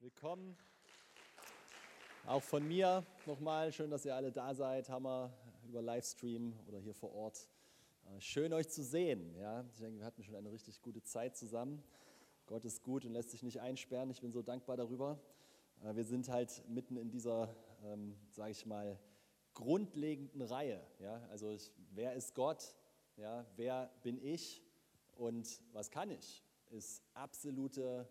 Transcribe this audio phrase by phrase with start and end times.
[0.00, 0.56] Willkommen.
[2.24, 5.32] Auch von mir nochmal, schön, dass ihr alle da seid, Hammer,
[5.66, 7.48] über Livestream oder hier vor Ort.
[8.04, 9.34] Äh, schön euch zu sehen.
[9.34, 9.64] Ja?
[9.72, 11.82] Ich denke, wir hatten schon eine richtig gute Zeit zusammen.
[12.46, 14.08] Gott ist gut und lässt sich nicht einsperren.
[14.10, 15.18] Ich bin so dankbar darüber.
[15.82, 17.52] Äh, wir sind halt mitten in dieser,
[17.82, 19.00] ähm, sage ich mal,
[19.54, 20.80] grundlegenden Reihe.
[21.00, 21.26] Ja?
[21.28, 22.76] Also ich, wer ist Gott?
[23.16, 23.44] Ja?
[23.56, 24.62] Wer bin ich?
[25.16, 26.44] Und was kann ich?
[26.70, 28.08] Ist absolute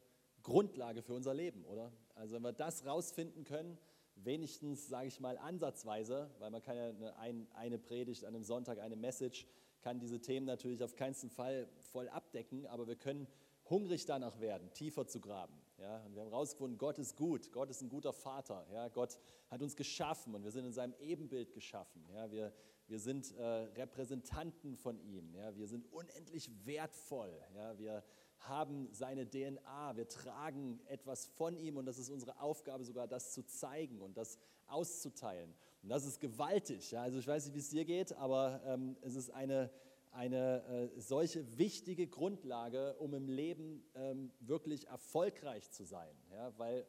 [0.48, 1.92] Grundlage für unser Leben, oder?
[2.16, 3.78] Also wenn wir das rausfinden können,
[4.16, 8.80] wenigstens, sage ich mal, ansatzweise, weil man kann ja eine, eine Predigt an einem Sonntag,
[8.80, 9.46] eine Message,
[9.82, 13.28] kann diese Themen natürlich auf keinen Fall voll abdecken, aber wir können
[13.70, 15.54] hungrig danach werden, tiefer zu graben.
[15.80, 16.02] Ja?
[16.06, 18.66] Und wir haben herausgefunden, Gott ist gut, Gott ist ein guter Vater.
[18.72, 18.88] Ja?
[18.88, 22.08] Gott hat uns geschaffen und wir sind in seinem Ebenbild geschaffen.
[22.14, 22.32] Ja?
[22.32, 22.54] Wir,
[22.88, 25.36] wir sind äh, Repräsentanten von ihm.
[25.36, 25.58] Ja?
[25.58, 27.38] Wir sind unendlich wertvoll.
[27.54, 27.78] Ja?
[27.78, 28.02] Wir,
[28.40, 33.34] haben seine DNA, wir tragen etwas von ihm und das ist unsere Aufgabe sogar, das
[33.34, 35.54] zu zeigen und das auszuteilen.
[35.84, 36.92] Und das ist gewaltig.
[36.92, 37.04] Ja?
[37.04, 39.72] Also ich weiß nicht, wie es dir geht, aber ähm, es ist eine,
[40.12, 46.16] eine äh, solche wichtige Grundlage, um im Leben ähm, wirklich erfolgreich zu sein.
[46.32, 46.58] Ja?
[46.58, 46.86] Weil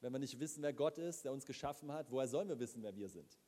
[0.00, 2.82] wenn wir nicht wissen, wer Gott ist, der uns geschaffen hat, woher sollen wir wissen,
[2.82, 3.38] wer wir sind?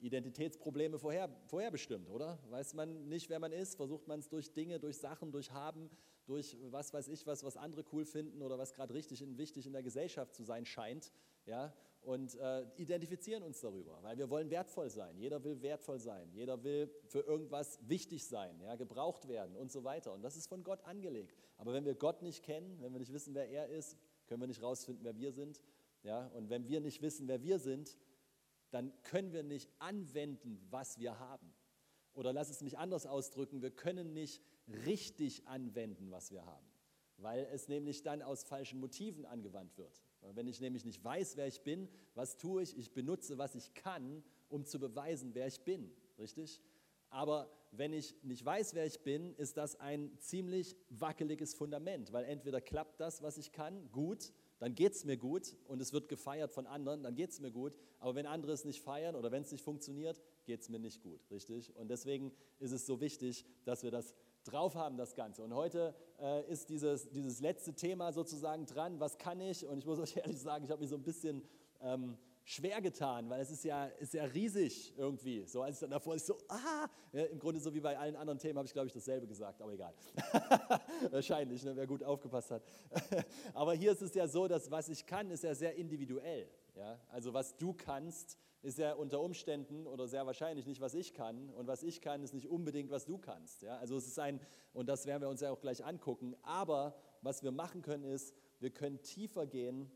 [0.00, 2.38] Identitätsprobleme vorher, vorherbestimmt, oder?
[2.50, 5.90] Weiß man nicht, wer man ist, versucht man es durch Dinge, durch Sachen, durch Haben,
[6.28, 9.66] durch was weiß ich was, was andere cool finden oder was gerade richtig und wichtig
[9.66, 11.10] in der Gesellschaft zu sein scheint,
[11.46, 15.18] ja, und äh, identifizieren uns darüber, weil wir wollen wertvoll sein.
[15.18, 19.84] Jeder will wertvoll sein, jeder will für irgendwas wichtig sein, ja, gebraucht werden und so
[19.84, 20.12] weiter.
[20.12, 21.34] Und das ist von Gott angelegt.
[21.56, 24.46] Aber wenn wir Gott nicht kennen, wenn wir nicht wissen, wer er ist, können wir
[24.46, 25.62] nicht rausfinden, wer wir sind.
[26.02, 27.96] Ja, und wenn wir nicht wissen, wer wir sind,
[28.70, 31.52] dann können wir nicht anwenden, was wir haben.
[32.14, 34.42] Oder lass es mich anders ausdrücken, wir können nicht
[34.86, 36.66] richtig anwenden, was wir haben,
[37.16, 40.02] weil es nämlich dann aus falschen Motiven angewandt wird.
[40.34, 42.76] Wenn ich nämlich nicht weiß, wer ich bin, was tue ich?
[42.76, 45.90] Ich benutze, was ich kann, um zu beweisen, wer ich bin.
[46.18, 46.60] Richtig?
[47.10, 52.24] Aber wenn ich nicht weiß, wer ich bin, ist das ein ziemlich wackeliges Fundament, weil
[52.24, 56.08] entweder klappt das, was ich kann, gut, dann geht es mir gut und es wird
[56.08, 57.78] gefeiert von anderen, dann geht es mir gut.
[58.00, 61.00] Aber wenn andere es nicht feiern oder wenn es nicht funktioniert, geht es mir nicht
[61.00, 61.74] gut, richtig?
[61.76, 64.14] Und deswegen ist es so wichtig, dass wir das
[64.50, 65.42] drauf haben, das Ganze.
[65.42, 69.66] Und heute äh, ist dieses, dieses letzte Thema sozusagen dran, was kann ich?
[69.66, 71.42] Und ich muss euch ehrlich sagen, ich habe mich so ein bisschen...
[71.80, 75.44] Ähm, schwer getan, weil es ist ja, ist ja riesig irgendwie.
[75.44, 78.16] So als ich dann davor ist so, ah, ja, im Grunde so wie bei allen
[78.16, 79.92] anderen Themen habe ich, glaube ich, dasselbe gesagt, aber egal.
[81.10, 82.62] Wahrscheinlich, ne, wer gut aufgepasst hat.
[83.54, 86.48] aber hier ist es ja so, dass was ich kann, ist ja sehr individuell.
[86.78, 86.98] Ja?
[87.08, 91.50] Also was du kannst, ist ja unter Umständen oder sehr wahrscheinlich nicht, was ich kann.
[91.50, 93.62] Und was ich kann, ist nicht unbedingt, was du kannst.
[93.62, 93.76] Ja?
[93.78, 94.40] Also es ist ein,
[94.72, 98.34] und das werden wir uns ja auch gleich angucken, aber was wir machen können, ist,
[98.60, 99.90] wir können tiefer gehen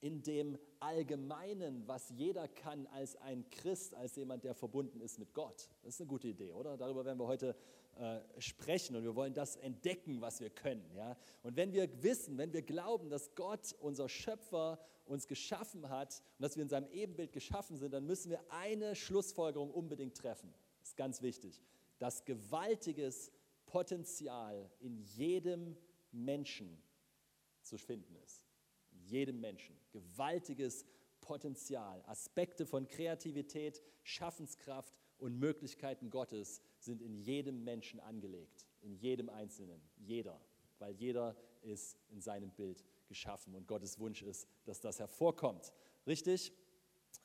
[0.00, 5.32] in dem Allgemeinen, was jeder kann als ein Christ, als jemand, der verbunden ist mit
[5.32, 5.70] Gott.
[5.82, 6.76] Das ist eine gute Idee, oder?
[6.76, 7.56] Darüber werden wir heute
[7.98, 10.90] äh, sprechen und wir wollen das entdecken, was wir können.
[10.94, 11.16] Ja?
[11.42, 16.42] Und wenn wir wissen, wenn wir glauben, dass Gott, unser Schöpfer, uns geschaffen hat und
[16.42, 20.54] dass wir in seinem Ebenbild geschaffen sind, dann müssen wir eine Schlussfolgerung unbedingt treffen.
[20.80, 21.60] Das ist ganz wichtig.
[21.98, 23.30] Dass gewaltiges
[23.66, 25.76] Potenzial in jedem
[26.10, 26.82] Menschen
[27.60, 28.44] zu finden ist
[29.04, 29.76] jedem Menschen.
[29.92, 30.84] Gewaltiges
[31.20, 39.28] Potenzial, Aspekte von Kreativität, Schaffenskraft und Möglichkeiten Gottes sind in jedem Menschen angelegt, in jedem
[39.28, 40.40] Einzelnen, jeder,
[40.78, 45.72] weil jeder ist in seinem Bild geschaffen und Gottes Wunsch ist, dass das hervorkommt.
[46.06, 46.52] Richtig?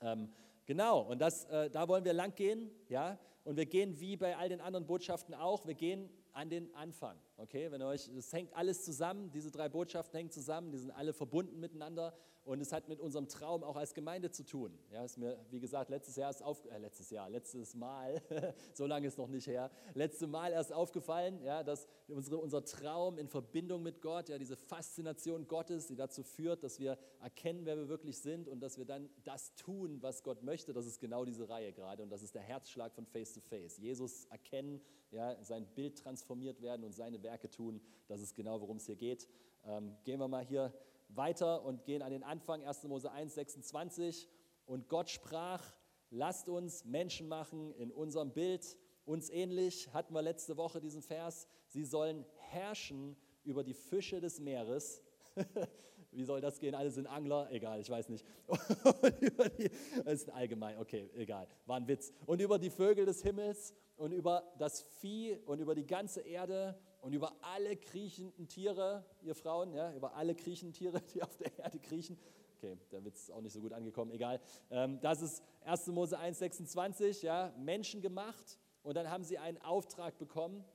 [0.02, 0.30] Ähm,
[0.66, 4.38] genau, und das, äh, da wollen wir lang gehen, ja, und wir gehen wie bei
[4.38, 7.18] all den anderen Botschaften auch, wir gehen an den Anfang.
[7.42, 10.92] Okay, wenn ihr euch, es hängt alles zusammen, diese drei Botschaften hängen zusammen, die sind
[10.92, 12.14] alle verbunden miteinander
[12.44, 14.78] und es hat mit unserem Traum auch als Gemeinde zu tun.
[14.92, 18.22] Ja, ist mir, wie gesagt, letztes Jahr ist auf, äh, letztes Jahr, letztes Mal,
[18.74, 23.18] so lange ist noch nicht her, letztes Mal erst aufgefallen, ja, dass unsere, unser Traum
[23.18, 27.78] in Verbindung mit Gott, ja, diese Faszination Gottes, die dazu führt, dass wir erkennen, wer
[27.78, 31.24] wir wirklich sind und dass wir dann das tun, was Gott möchte, das ist genau
[31.24, 33.78] diese Reihe gerade und das ist der Herzschlag von Face to Face.
[33.78, 34.82] Jesus erkennen,
[35.12, 37.80] ja, sein Bild transformiert werden und seine Werke tun.
[38.08, 39.30] Das ist genau, worum es hier geht.
[39.66, 40.74] Ähm, gehen wir mal hier
[41.10, 42.84] weiter und gehen an den Anfang, 1.
[42.86, 44.28] Mose 1, 26.
[44.66, 45.64] Und Gott sprach,
[46.10, 51.48] lasst uns Menschen machen in unserem Bild, uns ähnlich, hatten wir letzte Woche diesen Vers,
[51.68, 55.02] sie sollen herrschen über die Fische des Meeres.
[56.12, 56.74] Wie soll das gehen?
[56.74, 57.48] Alle sind Angler?
[57.52, 58.26] Egal, ich weiß nicht.
[60.04, 62.12] das ist allgemein, okay, egal, war ein Witz.
[62.26, 66.80] Und über die Vögel des Himmels und über das Vieh und über die ganze Erde
[67.02, 71.58] und über alle kriechenden Tiere, ihr Frauen, ja, über alle kriechenden Tiere, die auf der
[71.58, 72.18] Erde kriechen.
[72.58, 74.42] Okay, der Witz ist auch nicht so gut angekommen, egal.
[74.70, 75.88] Ähm, das ist 1.
[75.88, 80.66] Mose 1, 26, ja, Menschen gemacht und dann haben sie einen Auftrag bekommen.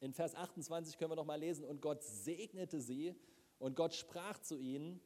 [0.00, 3.14] In Vers 28 können wir noch mal lesen, und Gott segnete sie
[3.58, 5.00] und Gott sprach zu ihnen,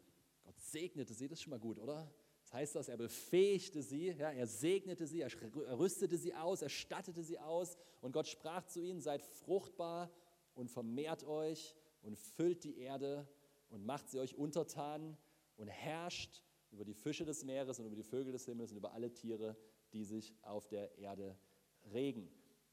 [0.44, 2.08] Gott segnete sie, das ist schon mal gut, oder?
[2.42, 5.30] Das heißt das, er befähigte sie, ja, er segnete sie, er
[5.78, 10.10] rüstete sie aus, er stattete sie aus und Gott sprach zu ihnen, seid fruchtbar
[10.54, 13.26] und vermehrt euch und füllt die Erde
[13.68, 15.16] und macht sie euch untertan
[15.56, 18.92] und herrscht über die Fische des Meeres und über die Vögel des Himmels und über
[18.92, 19.56] alle Tiere,
[19.92, 21.38] die sich auf der Erde
[21.92, 22.30] regen.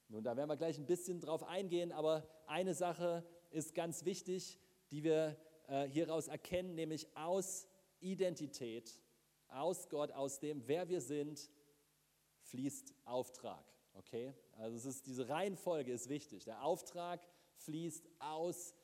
[0.08, 4.58] Nun, da werden wir gleich ein bisschen drauf eingehen, aber eine Sache ist ganz wichtig,
[4.90, 5.36] die wir
[5.68, 7.68] äh, hieraus erkennen, nämlich aus
[8.00, 9.00] Identität,
[9.48, 11.50] aus Gott, aus dem, wer wir sind,
[12.40, 13.64] fließt Auftrag.
[13.94, 14.34] Okay?
[14.52, 16.44] Also es ist, diese Reihenfolge ist wichtig.
[16.44, 17.20] Der Auftrag
[17.60, 18.74] fließt aus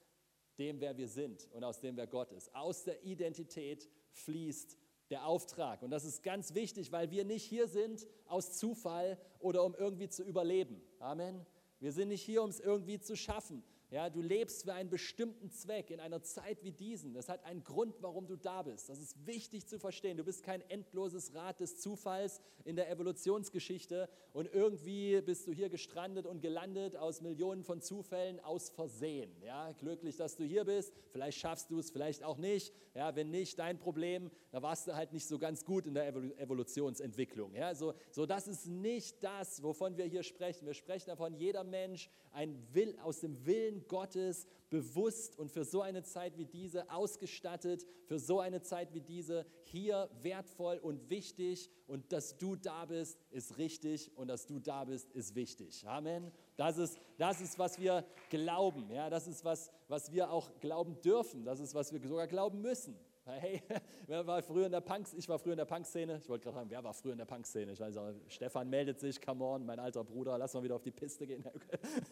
[0.58, 2.55] dem, wer wir sind und aus dem, wer Gott ist.
[2.55, 4.78] Aus der Identität fließt
[5.11, 5.82] der Auftrag.
[5.82, 10.08] Und das ist ganz wichtig, weil wir nicht hier sind aus Zufall oder um irgendwie
[10.08, 10.81] zu überleben.
[10.99, 11.44] Amen.
[11.78, 13.62] Wir sind nicht hier, um es irgendwie zu schaffen.
[13.90, 17.14] Ja, du lebst für einen bestimmten Zweck in einer Zeit wie diesen.
[17.14, 18.88] Das hat einen Grund, warum du da bist.
[18.88, 20.16] Das ist wichtig zu verstehen.
[20.16, 25.68] Du bist kein endloses Rad des Zufalls in der Evolutionsgeschichte und irgendwie bist du hier
[25.68, 29.30] gestrandet und gelandet aus Millionen von Zufällen aus Versehen.
[29.44, 30.92] Ja, glücklich, dass du hier bist.
[31.12, 32.74] Vielleicht schaffst du es, vielleicht auch nicht.
[32.94, 34.32] Ja, wenn nicht, dein Problem.
[34.50, 37.54] Da warst du halt nicht so ganz gut in der Evolutionsentwicklung.
[37.54, 40.66] Ja, so, so das ist nicht das, wovon wir hier sprechen.
[40.66, 45.64] Wir sprechen davon, jeder Mensch ein Will, aus dem Willen Willen Gottes bewusst und für
[45.64, 51.08] so eine Zeit wie diese ausgestattet, für so eine Zeit wie diese hier wertvoll und
[51.08, 51.70] wichtig.
[51.87, 55.87] Und dass du da bist, ist richtig und dass du da bist, ist wichtig.
[55.87, 56.32] Amen.
[56.56, 58.90] Das ist, das ist was wir glauben.
[58.90, 61.44] Ja, das ist was, was wir auch glauben dürfen.
[61.44, 62.99] Das ist, was wir sogar glauben müssen.
[63.28, 63.61] Hey,
[64.06, 66.20] wer war früher in der Punk, ich war früher in der Punk-Szene.
[66.23, 67.73] Ich wollte gerade sagen, wer war früher in der Punk-Szene?
[67.73, 70.82] Ich weiß auch, Stefan meldet sich, come on, mein alter Bruder, lass mal wieder auf
[70.82, 71.44] die Piste gehen.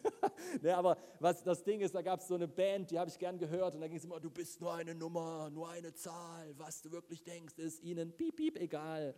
[0.61, 3.17] nee, aber was das Ding ist, da gab es so eine Band, die habe ich
[3.17, 6.53] gern gehört und da ging es immer, du bist nur eine Nummer, nur eine Zahl,
[6.57, 9.15] was du wirklich denkst, ist ihnen piep, piep, egal.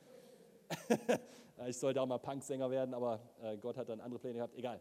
[1.67, 4.79] ich sollte auch mal Punk-Sänger werden, aber äh, Gott hat dann andere Pläne gehabt, egal.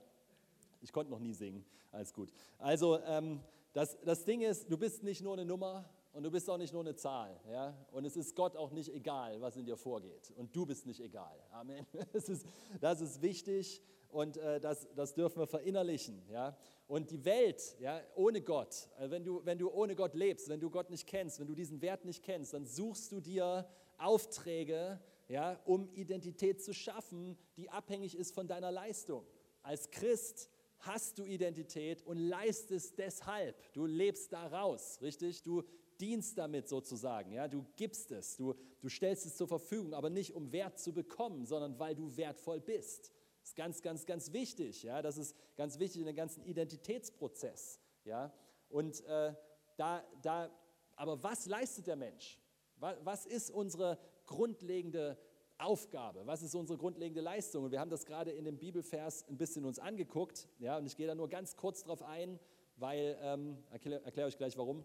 [0.83, 2.31] Ich konnte noch nie singen, alles gut.
[2.59, 3.41] Also ähm,
[3.73, 6.73] das, das Ding ist, du bist nicht nur eine Nummer, und du bist auch nicht
[6.73, 7.39] nur eine Zahl.
[7.51, 7.77] Ja?
[7.93, 10.33] Und es ist Gott auch nicht egal, was in dir vorgeht.
[10.35, 11.39] Und du bist nicht egal.
[11.51, 11.87] Amen.
[12.13, 12.47] Das ist,
[12.81, 16.23] das ist wichtig und äh, das, das dürfen wir verinnerlichen.
[16.31, 16.57] Ja?
[16.89, 20.59] Und die Welt ja, ohne Gott, also wenn, du, wenn du ohne Gott lebst, wenn
[20.61, 23.69] du Gott nicht kennst, wenn du diesen Wert nicht kennst, dann suchst du dir
[23.99, 24.99] Aufträge,
[25.29, 29.27] ja, um Identität zu schaffen, die abhängig ist von deiner Leistung.
[29.63, 30.49] Als Christ
[30.79, 33.55] hast du Identität und leistest deshalb.
[33.75, 35.43] Du lebst daraus, richtig?
[35.43, 35.63] Du
[36.00, 37.32] dienst damit sozusagen.
[37.32, 37.48] Ja?
[37.48, 41.46] Du gibst es, du, du stellst es zur Verfügung, aber nicht um Wert zu bekommen,
[41.46, 43.12] sondern weil du wertvoll bist.
[43.40, 44.82] Das ist ganz, ganz, ganz wichtig.
[44.82, 45.02] Ja?
[45.02, 47.81] Das ist ganz wichtig in dem ganzen Identitätsprozess.
[48.04, 48.32] Ja?
[48.69, 49.34] Und äh,
[49.76, 50.50] da, da,
[50.96, 52.40] aber was leistet der Mensch?
[52.78, 55.16] Was, ist unsere grundlegende
[55.56, 56.26] Aufgabe?
[56.26, 57.64] Was ist unsere grundlegende Leistung?
[57.64, 60.48] Und wir haben das gerade in dem Bibelvers ein bisschen uns angeguckt.
[60.58, 62.38] Ja, und ich gehe da nur ganz kurz drauf ein,
[62.76, 64.84] weil, ähm, erkläre erklär euch gleich warum.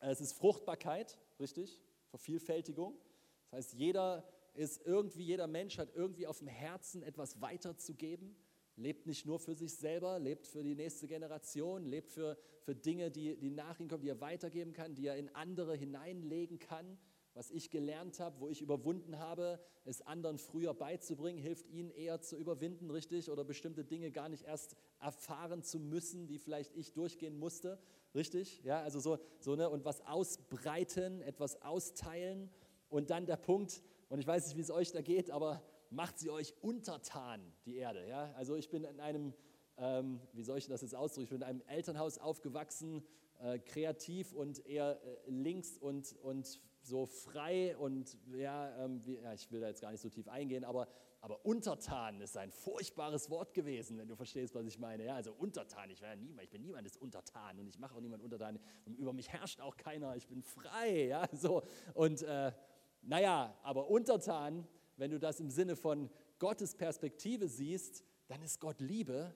[0.00, 1.78] Es ist Fruchtbarkeit, richtig?
[2.08, 2.98] Vervielfältigung.
[3.50, 8.34] Das heißt, jeder ist irgendwie, jeder Mensch hat irgendwie auf dem Herzen etwas weiterzugeben,
[8.76, 13.10] lebt nicht nur für sich selber, lebt für die nächste Generation, lebt für, für Dinge,
[13.10, 16.98] die, die nach ihm kommen, die er weitergeben kann, die er in andere hineinlegen kann.
[17.34, 22.20] Was ich gelernt habe, wo ich überwunden habe, es anderen früher beizubringen, hilft ihnen eher
[22.20, 23.30] zu überwinden, richtig?
[23.30, 27.78] Oder bestimmte Dinge gar nicht erst erfahren zu müssen, die vielleicht ich durchgehen musste,
[28.14, 28.62] richtig?
[28.64, 32.50] Ja, also so, so ne, und was ausbreiten, etwas austeilen.
[32.88, 36.18] Und dann der Punkt, und ich weiß nicht, wie es euch da geht, aber macht
[36.18, 38.06] sie euch untertan, die Erde.
[38.08, 38.32] Ja?
[38.36, 39.34] Also ich bin in einem,
[39.76, 43.04] ähm, wie soll ich das jetzt ausdrücken, ich bin in einem Elternhaus aufgewachsen,
[43.40, 49.32] äh, kreativ und eher äh, links und, und so frei und ja, ähm, wie, ja,
[49.34, 50.88] ich will da jetzt gar nicht so tief eingehen, aber,
[51.22, 55.04] aber untertan ist ein furchtbares Wort gewesen, wenn du verstehst, was ich meine.
[55.04, 58.58] Ja, also untertan, ich, niemand, ich bin niemandes untertan und ich mache auch niemand untertan
[58.86, 61.06] und über mich herrscht auch keiner, ich bin frei.
[61.06, 61.62] Ja, so.
[61.94, 62.52] Und äh,
[63.02, 68.80] naja, aber untertan, wenn du das im Sinne von Gottes Perspektive siehst, dann ist Gott
[68.80, 69.34] Liebe.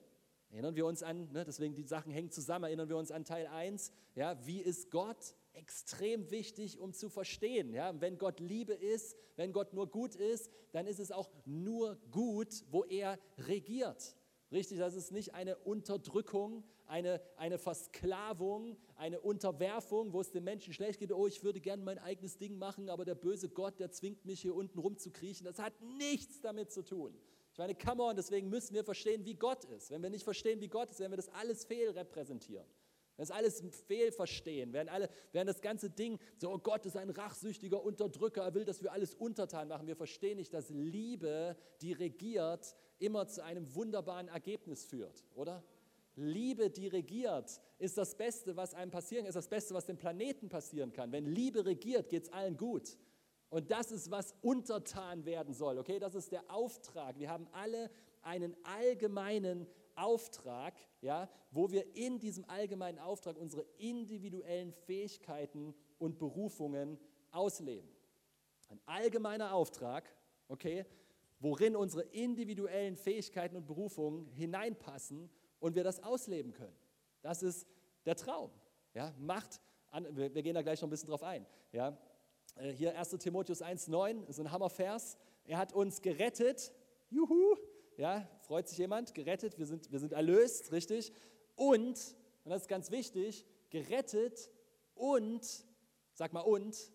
[0.49, 3.47] Erinnern wir uns an, ne, deswegen die Sachen hängen zusammen, erinnern wir uns an Teil
[3.47, 5.35] 1, ja, wie ist Gott?
[5.55, 7.73] Extrem wichtig, um zu verstehen.
[7.73, 7.99] Ja?
[7.99, 12.63] Wenn Gott Liebe ist, wenn Gott nur gut ist, dann ist es auch nur gut,
[12.69, 14.15] wo er regiert.
[14.51, 20.71] Richtig, das ist nicht eine Unterdrückung, eine, eine Versklavung, eine Unterwerfung, wo es dem Menschen
[20.73, 21.11] schlecht geht.
[21.11, 24.41] Oh, ich würde gerne mein eigenes Ding machen, aber der böse Gott, der zwingt mich
[24.41, 25.45] hier unten rumzukriechen.
[25.45, 27.17] Das hat nichts damit zu tun.
[27.51, 29.89] Ich meine, come on, deswegen müssen wir verstehen, wie Gott ist.
[29.89, 32.67] Wenn wir nicht verstehen, wie Gott ist, werden wir das alles fehlrepräsentieren.
[33.17, 37.09] Das ist alles fehlverstehen, werden, alle, werden das ganze Ding so, oh Gott ist ein
[37.09, 39.87] rachsüchtiger Unterdrücker, er will, dass wir alles untertan machen.
[39.87, 45.63] Wir verstehen nicht, dass Liebe, die regiert, immer zu einem wunderbaren Ergebnis führt, oder?
[46.17, 49.97] Liebe, die regiert, ist das Beste, was einem passieren kann, ist das Beste, was dem
[49.97, 51.11] Planeten passieren kann.
[51.11, 52.97] Wenn Liebe regiert, geht es allen gut.
[53.49, 55.99] Und das ist, was untertan werden soll, okay?
[55.99, 57.19] Das ist der Auftrag.
[57.19, 57.89] Wir haben alle
[58.21, 66.99] einen allgemeinen Auftrag, ja, wo wir in diesem allgemeinen Auftrag unsere individuellen Fähigkeiten und Berufungen
[67.31, 67.89] ausleben.
[68.69, 70.09] Ein allgemeiner Auftrag,
[70.47, 70.85] okay,
[71.39, 76.75] worin unsere individuellen Fähigkeiten und Berufungen hineinpassen und wir das ausleben können.
[77.21, 77.67] Das ist
[78.05, 78.51] der Traum.
[78.93, 79.59] Ja, macht,
[79.91, 81.45] an, wir, wir gehen da gleich noch ein bisschen drauf ein.
[81.71, 81.97] Ja,
[82.55, 83.09] äh, hier 1.
[83.19, 85.17] Timotheus 1,9 ist ein Hammervers.
[85.45, 86.71] Er hat uns gerettet.
[87.09, 87.55] Juhu,
[87.97, 89.13] ja, freut sich jemand?
[89.13, 91.11] Gerettet, wir sind, wir sind erlöst, richtig?
[91.55, 94.49] Und, und das ist ganz wichtig, gerettet
[94.93, 95.65] und,
[96.13, 96.91] sag mal und,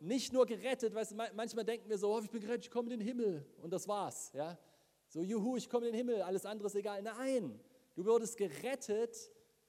[0.00, 2.92] nicht nur gerettet, weißt du, manchmal denken wir so, oh, ich bin gerettet, ich komme
[2.92, 4.58] in den Himmel und das war's, ja?
[5.08, 7.02] So, juhu, ich komme in den Himmel, alles andere ist egal.
[7.02, 7.58] Nein,
[7.94, 9.16] du wurdest gerettet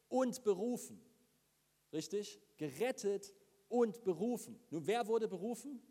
[0.09, 1.01] und berufen.
[1.93, 2.41] Richtig?
[2.57, 3.33] Gerettet
[3.69, 4.59] und berufen.
[4.69, 5.81] Nun, wer wurde berufen?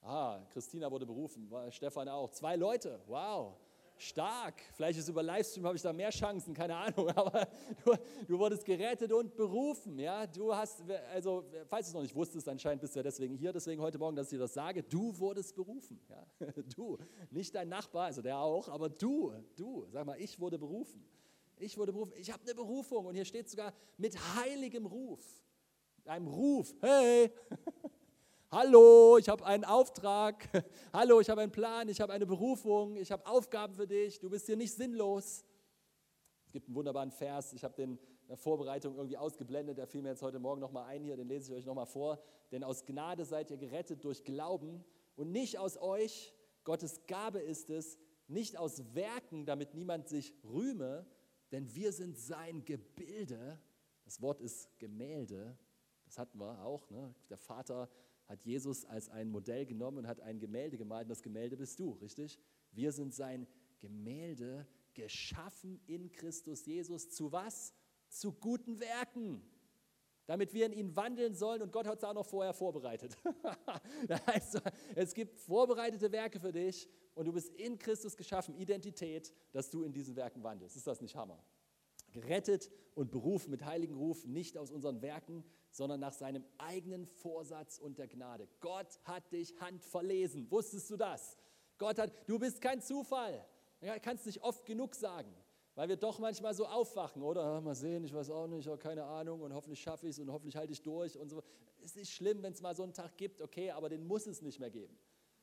[0.00, 2.30] Ah, Christina wurde berufen, Stefan auch.
[2.30, 3.58] Zwei Leute, wow.
[4.00, 4.62] Stark.
[4.74, 7.08] Vielleicht ist über Livestream habe ich da mehr Chancen, keine Ahnung.
[7.16, 7.46] Aber
[7.84, 7.94] du,
[8.26, 9.98] du, wurdest gerettet und berufen.
[9.98, 13.36] Ja, du hast, also falls du es noch nicht wusstest, anscheinend bist du ja deswegen
[13.36, 14.82] hier, deswegen heute Morgen, dass ich dir das sage.
[14.82, 16.00] Du wurdest berufen.
[16.08, 16.26] Ja,
[16.76, 16.98] du,
[17.30, 19.86] nicht dein Nachbar, also der auch, aber du, du.
[19.90, 21.04] Sag mal, ich wurde berufen.
[21.58, 22.14] Ich wurde berufen.
[22.16, 25.22] Ich habe eine Berufung und hier steht sogar mit heiligem Ruf.
[26.06, 26.74] Einem Ruf.
[26.80, 27.30] Hey.
[28.52, 30.48] Hallo, ich habe einen Auftrag.
[30.92, 31.88] Hallo, ich habe einen Plan.
[31.88, 32.96] Ich habe eine Berufung.
[32.96, 34.18] Ich habe Aufgaben für dich.
[34.18, 35.44] Du bist hier nicht sinnlos.
[36.46, 37.52] Es gibt einen wunderbaren Vers.
[37.52, 39.78] Ich habe den in der Vorbereitung irgendwie ausgeblendet.
[39.78, 41.16] Der fiel mir jetzt heute Morgen nochmal ein hier.
[41.16, 42.20] Den lese ich euch nochmal vor.
[42.50, 46.34] Denn aus Gnade seid ihr gerettet durch Glauben und nicht aus euch.
[46.64, 51.06] Gottes Gabe ist es, nicht aus Werken, damit niemand sich rühme.
[51.52, 53.60] Denn wir sind sein Gebilde.
[54.04, 55.56] Das Wort ist Gemälde.
[56.04, 56.90] Das hatten wir auch.
[56.90, 57.14] Ne?
[57.28, 57.88] Der Vater
[58.30, 61.06] hat Jesus als ein Modell genommen und hat ein Gemälde gemalt.
[61.06, 62.38] Und das Gemälde bist du, richtig?
[62.70, 63.44] Wir sind sein
[63.80, 67.10] Gemälde, geschaffen in Christus Jesus.
[67.10, 67.74] Zu was?
[68.08, 69.42] Zu guten Werken.
[70.26, 73.16] Damit wir in ihn wandeln sollen und Gott hat es auch noch vorher vorbereitet.
[74.06, 74.62] das heißt,
[74.94, 79.82] es gibt vorbereitete Werke für dich und du bist in Christus geschaffen, Identität, dass du
[79.82, 80.76] in diesen Werken wandelst.
[80.76, 81.42] Ist das nicht Hammer?
[82.12, 87.78] Gerettet und berufen mit heiligen Ruf, nicht aus unseren Werken, sondern nach seinem eigenen Vorsatz
[87.78, 88.48] und der Gnade.
[88.60, 90.50] Gott hat dich handverlesen.
[90.50, 91.36] Wusstest du das?
[91.78, 93.44] Gott hat, du bist kein Zufall.
[93.80, 95.34] Ja, kannst nicht oft genug sagen,
[95.74, 97.42] weil wir doch manchmal so aufwachen, oder?
[97.42, 100.18] Ah, mal sehen, ich weiß auch nicht, oh, keine Ahnung und hoffentlich schaffe ich es
[100.18, 101.42] und hoffentlich halte ich durch und so.
[101.82, 104.42] Es ist schlimm, wenn es mal so einen Tag gibt, okay, aber den muss es
[104.42, 104.98] nicht mehr geben.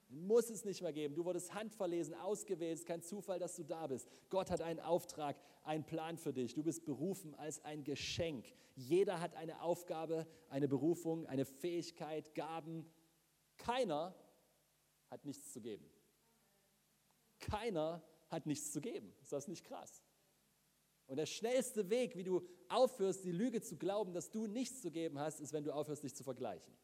[0.10, 1.16] Muss es nicht mehr geben.
[1.16, 2.86] Du wurdest handverlesen, ausgewählt.
[2.86, 4.10] Kein Zufall, dass du da bist.
[4.30, 6.54] Gott hat einen Auftrag, einen Plan für dich.
[6.54, 8.46] Du bist berufen als ein Geschenk.
[8.76, 12.90] Jeder hat eine Aufgabe, eine Berufung, eine Fähigkeit, Gaben.
[13.58, 14.16] Keiner
[15.10, 15.90] hat nichts zu geben.
[17.40, 19.14] Keiner hat nichts zu geben.
[19.22, 20.04] Ist das nicht krass?
[21.08, 24.92] Und der schnellste Weg, wie du aufhörst, die Lüge zu glauben, dass du nichts zu
[24.92, 26.78] geben hast, ist, wenn du aufhörst, dich zu vergleichen.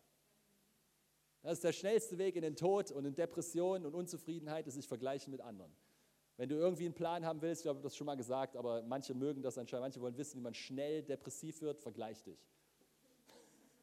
[1.44, 4.88] Das ist der schnellste Weg in den Tod und in Depressionen und Unzufriedenheit, ist sich
[4.88, 5.72] vergleichen mit anderen.
[6.38, 9.14] Wenn du irgendwie einen Plan haben willst, ich habe das schon mal gesagt, aber manche
[9.14, 12.40] mögen das anscheinend, manche wollen wissen, wie man schnell depressiv wird, vergleich dich.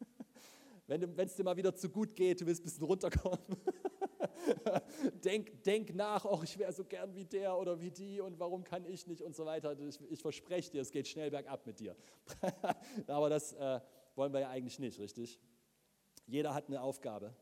[0.86, 3.38] Wenn es dir mal wieder zu gut geht, du willst ein bisschen runterkommen,
[5.24, 8.64] denk, denk nach, oh, ich wäre so gern wie der oder wie die und warum
[8.64, 9.78] kann ich nicht und so weiter.
[9.78, 11.94] Ich, ich verspreche dir, es geht schnell bergab mit dir.
[13.06, 13.80] aber das äh,
[14.16, 15.38] wollen wir ja eigentlich nicht, richtig?
[16.26, 17.34] Jeder hat eine Aufgabe.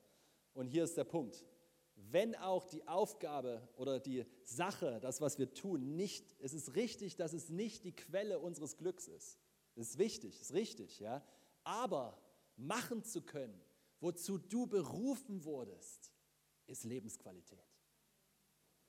[0.59, 1.45] Und hier ist der Punkt.
[1.95, 7.15] Wenn auch die Aufgabe oder die Sache, das, was wir tun, nicht, es ist richtig,
[7.15, 9.39] dass es nicht die Quelle unseres Glücks ist.
[9.77, 11.25] Das ist wichtig, ist richtig, ja.
[11.63, 12.21] Aber
[12.57, 13.63] machen zu können,
[14.01, 16.13] wozu du berufen wurdest,
[16.67, 17.79] ist Lebensqualität.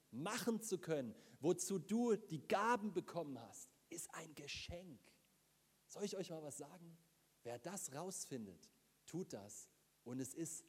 [0.10, 5.00] Machen zu können, wozu du die Gaben bekommen hast, ist ein Geschenk.
[5.86, 6.98] Soll ich euch mal was sagen?
[7.44, 8.72] Wer das rausfindet,
[9.06, 9.70] tut das.
[10.04, 10.66] Und es ist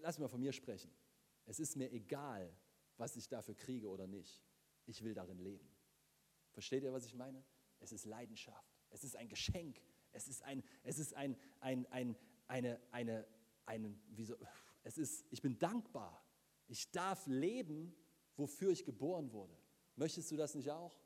[0.00, 0.90] lass mal von mir sprechen.
[1.46, 2.54] Es ist mir egal,
[2.96, 4.42] was ich dafür kriege oder nicht.
[4.86, 5.68] ich will darin leben.
[6.52, 7.44] Versteht ihr, was ich meine?
[7.78, 9.80] Es ist Leidenschaft, es ist ein Geschenk,
[10.12, 12.16] es ist ein, es ist ein, ein, ein,
[12.48, 13.26] eine, eine,
[13.66, 14.34] einen, wieso,
[14.82, 16.24] es ist, ich bin dankbar.
[16.66, 17.94] Ich darf leben,
[18.36, 19.56] wofür ich geboren wurde.
[19.96, 20.98] Möchtest du das nicht auch?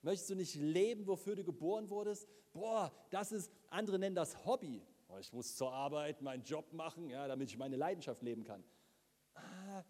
[0.00, 2.28] Möchtest du nicht leben, wofür du geboren wurdest?
[2.52, 4.84] Boah, das ist, andere nennen das Hobby.
[5.12, 8.64] Oh, ich muss zur Arbeit meinen Job machen, ja, damit ich meine Leidenschaft leben kann.
[9.34, 9.84] Ah,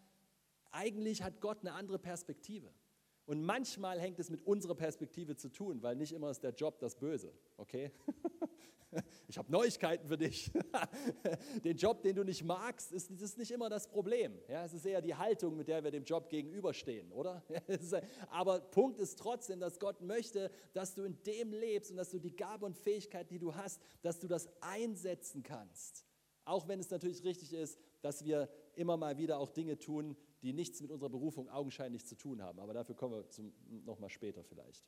[0.71, 2.73] eigentlich hat Gott eine andere Perspektive.
[3.25, 6.79] Und manchmal hängt es mit unserer Perspektive zu tun, weil nicht immer ist der Job
[6.79, 7.91] das Böse, okay?
[9.27, 10.51] Ich habe Neuigkeiten für dich.
[11.63, 14.37] Den Job, den du nicht magst, ist, ist nicht immer das Problem.
[14.47, 17.43] Ja, es ist eher die Haltung, mit der wir dem Job gegenüberstehen, oder?
[18.29, 22.19] Aber Punkt ist trotzdem, dass Gott möchte, dass du in dem lebst und dass du
[22.19, 26.05] die Gabe und Fähigkeit, die du hast, dass du das einsetzen kannst.
[26.45, 30.53] Auch wenn es natürlich richtig ist, dass wir immer mal wieder auch Dinge tun, die
[30.53, 32.59] nichts mit unserer Berufung augenscheinlich zu tun haben.
[32.59, 33.53] Aber dafür kommen wir zum,
[33.85, 34.85] noch mal später vielleicht.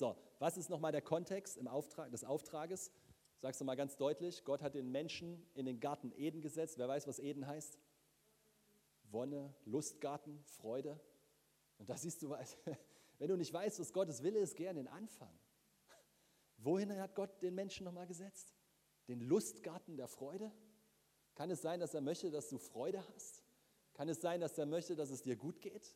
[0.00, 2.90] So, was ist nochmal der Kontext im Auftrag, des Auftrages?
[3.36, 6.78] Sagst du mal ganz deutlich, Gott hat den Menschen in den Garten Eden gesetzt.
[6.78, 7.78] Wer weiß, was Eden heißt?
[9.10, 10.98] Wonne, Lustgarten, Freude.
[11.76, 12.34] Und da siehst du,
[13.18, 15.38] wenn du nicht weißt, was Gottes Wille ist, geh an den Anfang.
[16.56, 18.54] Wohin hat Gott den Menschen nochmal gesetzt?
[19.06, 20.50] Den Lustgarten der Freude?
[21.34, 23.44] Kann es sein, dass er möchte, dass du Freude hast?
[23.92, 25.94] Kann es sein, dass er möchte, dass es dir gut geht?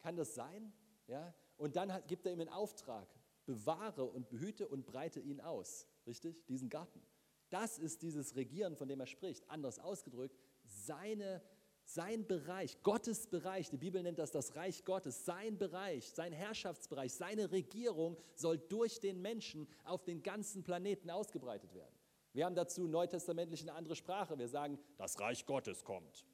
[0.00, 0.72] Kann das sein?
[1.06, 1.32] Ja?
[1.56, 3.06] Und dann gibt er ihm einen Auftrag
[3.46, 5.86] bewahre und behüte und breite ihn aus.
[6.06, 6.44] Richtig?
[6.46, 7.00] Diesen Garten.
[7.48, 9.48] Das ist dieses Regieren, von dem er spricht.
[9.48, 11.42] Anders ausgedrückt, seine,
[11.84, 17.12] sein Bereich, Gottes Bereich, die Bibel nennt das das Reich Gottes, sein Bereich, sein Herrschaftsbereich,
[17.12, 21.94] seine Regierung soll durch den Menschen auf den ganzen Planeten ausgebreitet werden.
[22.32, 24.38] Wir haben dazu neutestamentlich eine andere Sprache.
[24.38, 26.26] Wir sagen, das Reich Gottes kommt.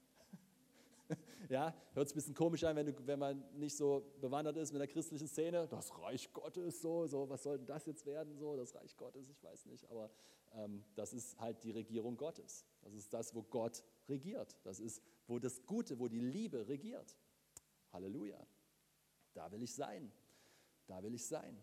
[1.48, 4.72] Ja, hört sich ein bisschen komisch an, wenn, du, wenn man nicht so bewandert ist
[4.72, 5.66] mit der christlichen Szene.
[5.68, 8.36] Das Reich Gottes, so, so, was soll denn das jetzt werden?
[8.36, 10.10] So, das Reich Gottes, ich weiß nicht, aber
[10.54, 12.64] ähm, das ist halt die Regierung Gottes.
[12.82, 14.56] Das ist das, wo Gott regiert.
[14.64, 17.16] Das ist, wo das Gute, wo die Liebe regiert.
[17.92, 18.46] Halleluja.
[19.34, 20.12] Da will ich sein.
[20.86, 21.58] Da will ich sein.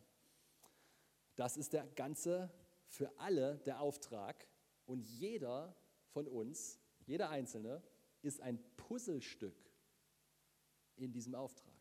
[1.36, 2.52] Das ist der ganze,
[2.88, 4.48] für alle der Auftrag.
[4.86, 5.76] Und jeder
[6.08, 7.84] von uns, jeder Einzelne,
[8.22, 9.68] ist ein Puzzlestück
[11.00, 11.74] in diesem Auftrag.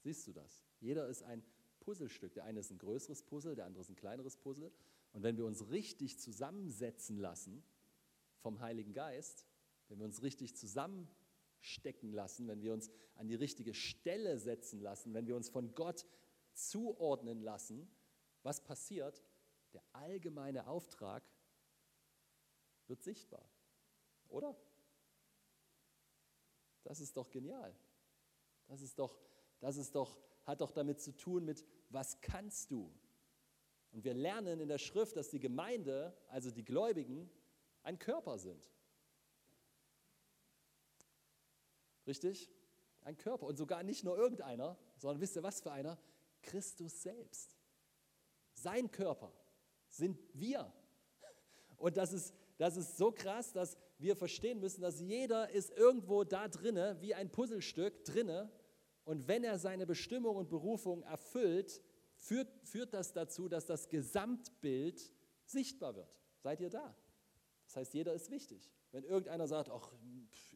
[0.00, 0.62] Siehst du das?
[0.80, 1.42] Jeder ist ein
[1.80, 2.34] Puzzlestück.
[2.34, 4.70] Der eine ist ein größeres Puzzle, der andere ist ein kleineres Puzzle.
[5.12, 7.62] Und wenn wir uns richtig zusammensetzen lassen
[8.40, 9.46] vom Heiligen Geist,
[9.88, 15.14] wenn wir uns richtig zusammenstecken lassen, wenn wir uns an die richtige Stelle setzen lassen,
[15.14, 16.06] wenn wir uns von Gott
[16.52, 17.90] zuordnen lassen,
[18.42, 19.24] was passiert?
[19.72, 21.22] Der allgemeine Auftrag
[22.86, 23.48] wird sichtbar,
[24.28, 24.56] oder?
[26.84, 27.74] Das ist doch genial.
[28.68, 29.18] Das ist doch,
[29.60, 32.92] das ist doch, hat doch damit zu tun mit, was kannst du?
[33.92, 37.30] Und wir lernen in der Schrift, dass die Gemeinde, also die Gläubigen,
[37.82, 38.70] ein Körper sind.
[42.06, 42.50] Richtig?
[43.02, 43.46] Ein Körper.
[43.46, 45.98] Und sogar nicht nur irgendeiner, sondern wisst ihr was für einer?
[46.42, 47.56] Christus selbst.
[48.54, 49.32] Sein Körper
[49.88, 50.72] sind wir.
[51.76, 56.24] Und das ist, das ist so krass, dass wir verstehen müssen, dass jeder ist irgendwo
[56.24, 58.50] da drinne, wie ein Puzzlestück drinne.
[59.08, 61.80] Und wenn er seine Bestimmung und Berufung erfüllt,
[62.16, 65.14] führt, führt das dazu, dass das Gesamtbild
[65.46, 66.14] sichtbar wird.
[66.42, 66.94] Seid ihr da?
[67.64, 68.70] Das heißt, jeder ist wichtig.
[68.92, 69.94] Wenn irgendeiner sagt, ach,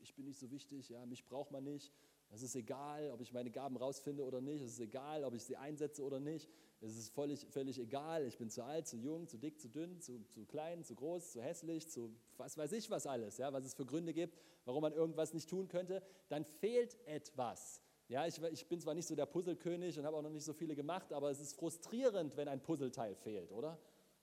[0.02, 1.94] ich bin nicht so wichtig, ja, mich braucht man nicht,
[2.28, 5.44] es ist egal, ob ich meine Gaben rausfinde oder nicht, es ist egal, ob ich
[5.44, 6.50] sie einsetze oder nicht,
[6.82, 9.98] es ist völlig, völlig egal, ich bin zu alt, zu jung, zu dick, zu dünn,
[9.98, 13.64] zu, zu klein, zu groß, zu hässlich, zu was weiß ich was alles, ja, was
[13.64, 17.80] es für Gründe gibt, warum man irgendwas nicht tun könnte, dann fehlt etwas.
[18.12, 20.52] Ja, ich, ich bin zwar nicht so der Puzzlekönig und habe auch noch nicht so
[20.52, 23.78] viele gemacht, aber es ist frustrierend, wenn ein Puzzleteil fehlt, oder?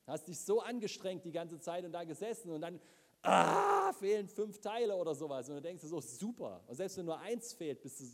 [0.06, 2.80] Du hast dich so angestrengt die ganze Zeit und da gesessen und dann
[3.24, 5.50] ah, fehlen fünf Teile oder sowas.
[5.50, 6.64] Und du denkst so, super.
[6.68, 8.06] Und selbst wenn nur eins fehlt, bist du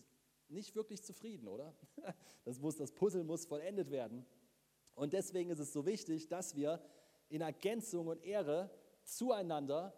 [0.48, 1.76] nicht wirklich zufrieden, oder?
[2.46, 4.24] Das, muss, das Puzzle muss vollendet werden.
[4.94, 6.80] Und deswegen ist es so wichtig, dass wir
[7.28, 8.70] in Ergänzung und Ehre
[9.04, 9.94] zueinander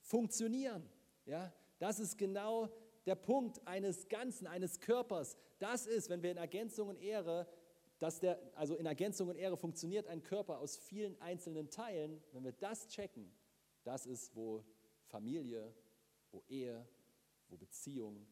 [0.00, 0.86] funktionieren.
[1.24, 2.68] Ja, das ist genau
[3.08, 5.36] der Punkt eines Ganzen, eines Körpers.
[5.58, 7.48] Das ist, wenn wir in Ergänzung und Ehre,
[7.98, 12.22] dass der, also in Ergänzung und Ehre funktioniert ein Körper aus vielen einzelnen Teilen.
[12.32, 13.32] Wenn wir das checken,
[13.82, 14.64] das ist, wo
[15.06, 15.74] Familie,
[16.30, 16.86] wo Ehe,
[17.48, 18.26] wo Beziehung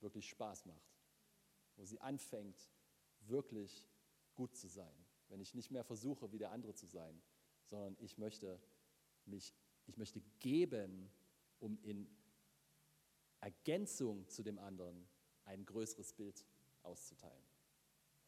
[0.00, 0.96] wirklich Spaß macht.
[1.76, 2.68] Wo sie anfängt,
[3.20, 3.88] wirklich
[4.34, 5.02] gut zu sein
[5.32, 7.22] wenn ich nicht mehr versuche, wie der andere zu sein,
[7.64, 8.60] sondern ich möchte
[9.24, 9.54] mich,
[9.86, 11.10] ich möchte geben,
[11.58, 12.06] um in
[13.42, 15.06] Ergänzung zu dem anderen
[15.44, 16.46] ein größeres Bild
[16.82, 17.44] auszuteilen.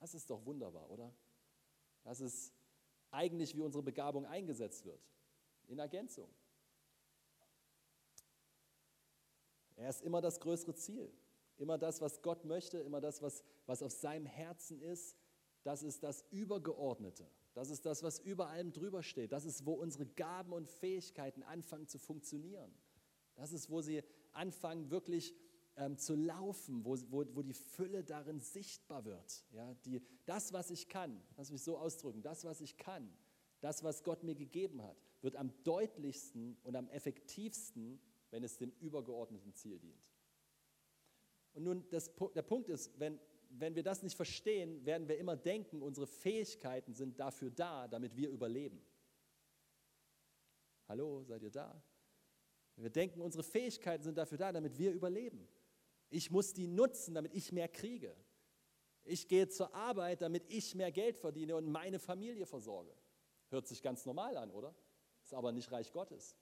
[0.01, 1.15] Das ist doch wunderbar, oder?
[2.03, 2.53] Das ist
[3.11, 5.01] eigentlich, wie unsere Begabung eingesetzt wird,
[5.69, 6.29] in Ergänzung.
[9.77, 11.13] Er ist immer das größere Ziel,
[11.57, 15.17] immer das, was Gott möchte, immer das, was, was auf seinem Herzen ist.
[15.63, 17.27] Das ist das Übergeordnete.
[17.55, 19.33] Das ist das, was über allem drüber steht.
[19.33, 22.75] Das ist, wo unsere Gaben und Fähigkeiten anfangen zu funktionieren.
[23.37, 24.03] Das ist, wo sie
[24.35, 25.35] anfangen wirklich
[25.77, 29.45] ähm, zu laufen, wo, wo, wo die Fülle darin sichtbar wird.
[29.51, 33.13] Ja, die, das, was ich kann, lass mich so ausdrücken, das, was ich kann,
[33.61, 38.73] das, was Gott mir gegeben hat, wird am deutlichsten und am effektivsten, wenn es dem
[38.81, 40.05] übergeordneten Ziel dient.
[41.55, 43.19] Und nun, das, der Punkt ist, wenn,
[43.49, 48.17] wenn wir das nicht verstehen, werden wir immer denken, unsere Fähigkeiten sind dafür da, damit
[48.17, 48.85] wir überleben.
[50.89, 51.83] Hallo, seid ihr da?
[52.77, 55.49] Wir denken, unsere Fähigkeiten sind dafür da, damit wir überleben.
[56.11, 58.15] Ich muss die nutzen, damit ich mehr kriege.
[59.05, 62.95] Ich gehe zur Arbeit, damit ich mehr Geld verdiene und meine Familie versorge.
[63.51, 64.75] Hört sich ganz normal an, oder?
[65.23, 66.37] Ist aber nicht Reich Gottes.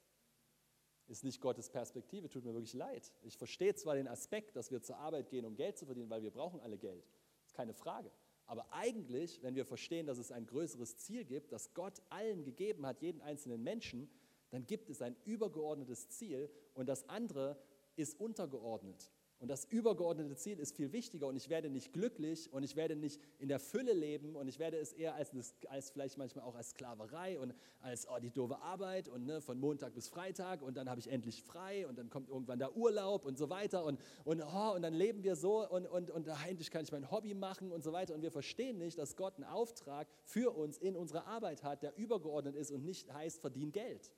[1.08, 3.12] Ist nicht Gottes Perspektive, tut mir wirklich leid.
[3.22, 6.22] Ich verstehe zwar den Aspekt, dass wir zur Arbeit gehen, um Geld zu verdienen, weil
[6.22, 7.04] wir brauchen alle Geld.
[7.44, 8.10] Ist keine Frage.
[8.46, 12.86] Aber eigentlich, wenn wir verstehen, dass es ein größeres Ziel gibt, das Gott allen gegeben
[12.86, 14.10] hat, jeden einzelnen Menschen,
[14.52, 17.56] dann gibt es ein übergeordnetes Ziel und das andere
[17.96, 19.10] ist untergeordnet.
[19.42, 22.94] Und das übergeordnete Ziel ist viel wichtiger und ich werde nicht glücklich und ich werde
[22.94, 25.32] nicht in der Fülle leben und ich werde es eher als,
[25.68, 29.58] als vielleicht manchmal auch als Sklaverei und als oh, die doofe Arbeit und ne, von
[29.58, 33.24] Montag bis Freitag und dann habe ich endlich frei und dann kommt irgendwann der Urlaub
[33.24, 36.70] und so weiter und, und, oh, und dann leben wir so und, und, und endlich
[36.70, 39.46] kann ich mein Hobby machen und so weiter und wir verstehen nicht, dass Gott einen
[39.46, 44.12] Auftrag für uns in unserer Arbeit hat, der übergeordnet ist und nicht heißt, verdien Geld.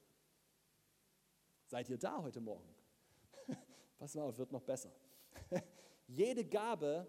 [1.75, 2.73] Seid ihr da heute Morgen?
[3.99, 4.93] Pass mal auf, wird noch besser.
[6.07, 7.05] Jede Gabe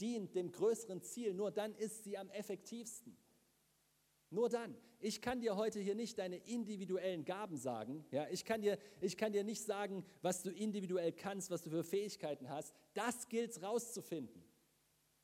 [0.00, 3.14] dient dem größeren Ziel, nur dann ist sie am effektivsten.
[4.30, 4.74] Nur dann.
[4.98, 8.06] Ich kann dir heute hier nicht deine individuellen Gaben sagen.
[8.12, 11.68] Ja, ich, kann dir, ich kann dir nicht sagen, was du individuell kannst, was du
[11.68, 12.74] für Fähigkeiten hast.
[12.94, 14.42] Das gilt es rauszufinden.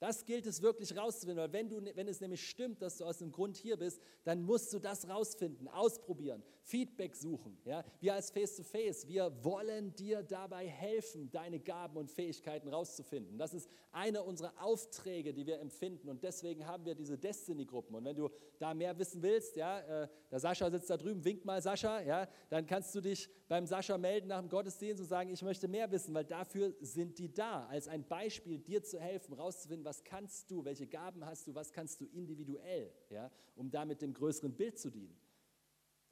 [0.03, 3.19] Das gilt es wirklich rauszufinden, weil wenn, du, wenn es nämlich stimmt, dass du aus
[3.19, 7.59] dem Grund hier bist, dann musst du das rausfinden, ausprobieren, Feedback suchen.
[7.65, 7.85] Ja?
[8.01, 13.39] Wir als Face-to-Face, -face, wir wollen dir dabei helfen, deine Gaben und Fähigkeiten rauszufinden.
[13.39, 17.95] Das ist einer unserer Aufträge, die wir empfinden und deswegen haben wir diese Destiny-Gruppen.
[17.95, 21.45] Und wenn du da mehr wissen willst, ja, äh, der Sascha sitzt da drüben, wink
[21.45, 25.31] mal Sascha, ja, dann kannst du dich beim Sascha melden nach dem Gottesdienst und sagen,
[25.31, 29.35] ich möchte mehr wissen, weil dafür sind die da, als ein Beispiel, dir zu helfen,
[29.35, 34.01] rauszufinden, was kannst du, welche Gaben hast du, was kannst du individuell, ja, um damit
[34.01, 35.19] dem größeren Bild zu dienen.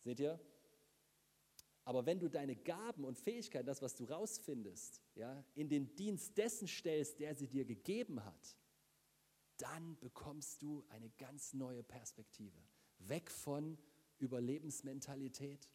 [0.03, 0.41] Seht ihr?
[1.85, 6.37] Aber wenn du deine Gaben und Fähigkeiten, das, was du rausfindest, ja, in den Dienst
[6.37, 8.57] dessen stellst, der sie dir gegeben hat,
[9.57, 12.59] dann bekommst du eine ganz neue Perspektive.
[12.99, 13.79] Weg von
[14.19, 15.75] Überlebensmentalität,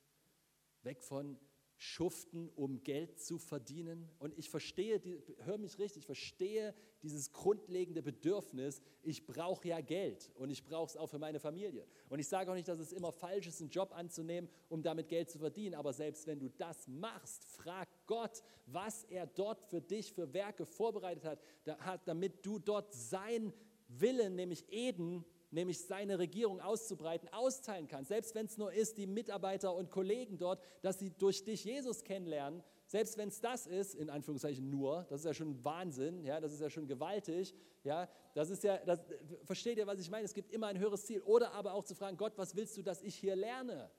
[0.83, 1.39] weg von
[1.77, 4.09] schuften, um Geld zu verdienen.
[4.19, 5.01] Und ich verstehe,
[5.39, 10.89] hör mich richtig, ich verstehe dieses grundlegende Bedürfnis, ich brauche ja Geld und ich brauche
[10.89, 11.85] es auch für meine Familie.
[12.09, 15.09] Und ich sage auch nicht, dass es immer falsch ist, einen Job anzunehmen, um damit
[15.09, 15.75] Geld zu verdienen.
[15.75, 20.65] Aber selbst wenn du das machst, frag Gott, was er dort für dich für Werke
[20.65, 21.39] vorbereitet
[21.79, 23.53] hat, damit du dort sein
[23.87, 25.23] Willen, nämlich Eden,
[25.55, 28.05] nämlich seine Regierung auszubreiten, austeilen kann.
[28.05, 32.03] Selbst wenn es nur ist, die Mitarbeiter und Kollegen dort, dass sie durch dich Jesus
[32.03, 36.39] kennenlernen, selbst wenn es das ist, in Anführungszeichen nur, das ist ja schon Wahnsinn, ja,
[36.39, 38.99] das ist ja schon gewaltig, ja, das ist ja, das,
[39.43, 40.25] versteht ihr, was ich meine?
[40.25, 41.21] Es gibt immer ein höheres Ziel.
[41.21, 43.89] Oder aber auch zu fragen, Gott, was willst du, dass ich hier lerne?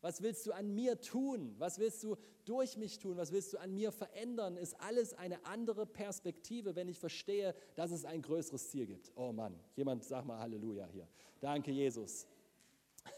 [0.00, 1.54] Was willst du an mir tun?
[1.58, 3.16] Was willst du durch mich tun?
[3.16, 4.56] Was willst du an mir verändern?
[4.56, 9.12] Ist alles eine andere Perspektive, wenn ich verstehe, dass es ein größeres Ziel gibt.
[9.14, 11.06] Oh Mann, jemand sag mal Halleluja hier.
[11.40, 12.26] Danke, Jesus.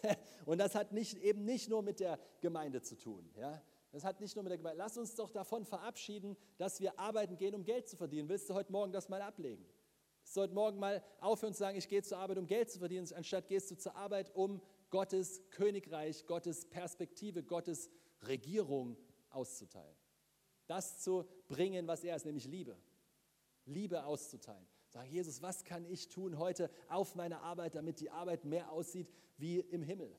[0.47, 3.31] Und das hat nicht, eben nicht nur mit der Gemeinde zu tun.
[3.37, 3.62] Ja?
[3.92, 4.79] Das hat nicht nur mit der Gemeinde.
[4.79, 8.29] Lass uns doch davon verabschieden, dass wir arbeiten gehen, um Geld zu verdienen.
[8.29, 9.64] Willst du heute Morgen das mal ablegen?
[10.35, 13.49] Heute Morgen mal aufhören zu sagen, ich gehe zur Arbeit, um Geld zu verdienen, anstatt
[13.49, 17.90] gehst du zur Arbeit, um Gottes Königreich, Gottes Perspektive, Gottes
[18.28, 18.98] Regierung
[19.31, 19.96] auszuteilen.
[20.66, 22.76] Das zu bringen, was er ist, nämlich Liebe.
[23.64, 24.66] Liebe auszuteilen.
[24.88, 29.11] Sagen, Jesus, was kann ich tun heute auf meiner Arbeit, damit die Arbeit mehr aussieht
[29.38, 30.14] wie im Himmel?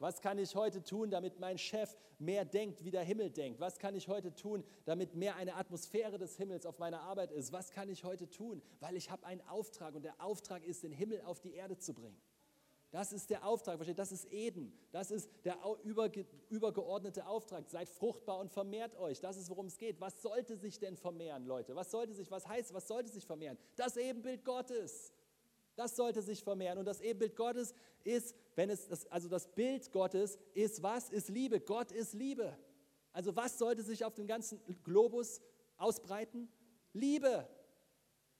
[0.00, 3.60] Was kann ich heute tun, damit mein Chef mehr denkt, wie der Himmel denkt?
[3.60, 7.52] Was kann ich heute tun, damit mehr eine Atmosphäre des Himmels auf meiner Arbeit ist?
[7.52, 8.60] Was kann ich heute tun?
[8.80, 11.94] Weil ich habe einen Auftrag und der Auftrag ist, den Himmel auf die Erde zu
[11.94, 12.20] bringen.
[12.94, 13.98] Das ist der Auftrag, versteht?
[13.98, 14.72] Das ist Eden.
[14.92, 15.58] Das ist der
[16.48, 17.68] übergeordnete Auftrag.
[17.68, 19.18] Seid fruchtbar und vermehrt euch.
[19.18, 20.00] Das ist, worum es geht.
[20.00, 21.74] Was sollte sich denn vermehren, Leute?
[21.74, 23.58] Was sollte sich, was heißt, was sollte sich vermehren?
[23.74, 25.12] Das Ebenbild Gottes.
[25.74, 26.78] Das sollte sich vermehren.
[26.78, 31.10] Und das Ebenbild Gottes ist, wenn es, das, also das Bild Gottes ist was?
[31.10, 31.58] Ist Liebe.
[31.58, 32.56] Gott ist Liebe.
[33.12, 35.40] Also was sollte sich auf dem ganzen Globus
[35.78, 36.48] ausbreiten?
[36.92, 37.48] Liebe.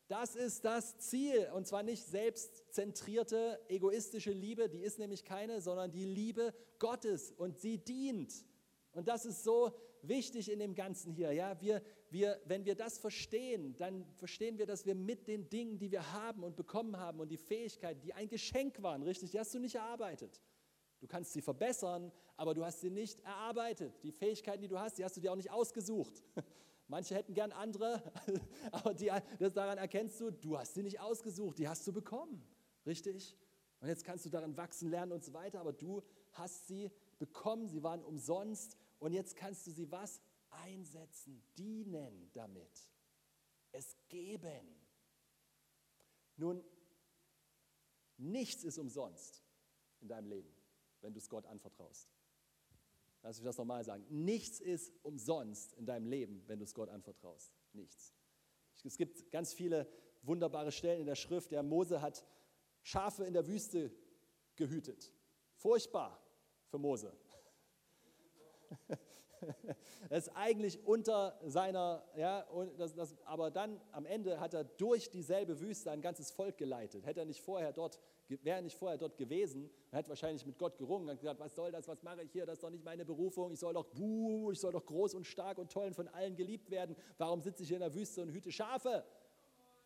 [0.06, 5.90] Das ist das Ziel und zwar nicht selbstzentrierte, egoistische Liebe, die ist nämlich keine, sondern
[5.90, 8.44] die Liebe Gottes und sie dient.
[8.92, 11.32] Und das ist so wichtig in dem Ganzen hier.
[11.32, 11.58] Ja?
[11.60, 15.90] Wir, wir, wenn wir das verstehen, dann verstehen wir, dass wir mit den Dingen, die
[15.90, 19.54] wir haben und bekommen haben und die Fähigkeiten, die ein Geschenk waren, richtig, die hast
[19.54, 20.42] du nicht erarbeitet.
[21.00, 23.92] Du kannst sie verbessern, aber du hast sie nicht erarbeitet.
[24.02, 26.22] Die Fähigkeiten, die du hast, die hast du dir auch nicht ausgesucht.
[26.94, 28.00] Manche hätten gern andere,
[28.70, 32.40] aber die, das daran erkennst du, du hast sie nicht ausgesucht, die hast du bekommen.
[32.86, 33.36] Richtig?
[33.80, 37.66] Und jetzt kannst du daran wachsen, lernen und so weiter, aber du hast sie bekommen,
[37.66, 40.20] sie waren umsonst und jetzt kannst du sie was?
[40.50, 42.88] Einsetzen, dienen damit.
[43.72, 44.80] Es geben.
[46.36, 46.62] Nun,
[48.18, 49.42] nichts ist umsonst
[49.98, 50.54] in deinem Leben,
[51.00, 52.14] wenn du es Gott anvertraust.
[53.24, 54.04] Lass mich das nochmal sagen.
[54.10, 57.54] Nichts ist umsonst in deinem Leben, wenn du es Gott anvertraust.
[57.72, 58.12] Nichts.
[58.84, 59.88] Es gibt ganz viele
[60.20, 61.50] wunderbare Stellen in der Schrift.
[61.50, 62.22] Der Mose hat
[62.82, 63.90] Schafe in der Wüste
[64.56, 65.10] gehütet.
[65.56, 66.22] Furchtbar
[66.66, 67.16] für Mose.
[70.08, 75.10] Das ist eigentlich unter seiner, ja, das, das, aber dann am Ende hat er durch
[75.10, 77.06] dieselbe Wüste ein ganzes Volk geleitet.
[77.06, 80.58] Hätte er nicht vorher dort, wäre er nicht vorher dort gewesen, er hätte wahrscheinlich mit
[80.58, 82.84] Gott gerungen und gesagt, was soll das, was mache ich hier, das ist doch nicht
[82.84, 85.94] meine Berufung, ich soll doch, buh, ich soll doch groß und stark und toll und
[85.94, 86.96] von allen geliebt werden.
[87.18, 89.04] Warum sitze ich hier in der Wüste und hüte Schafe?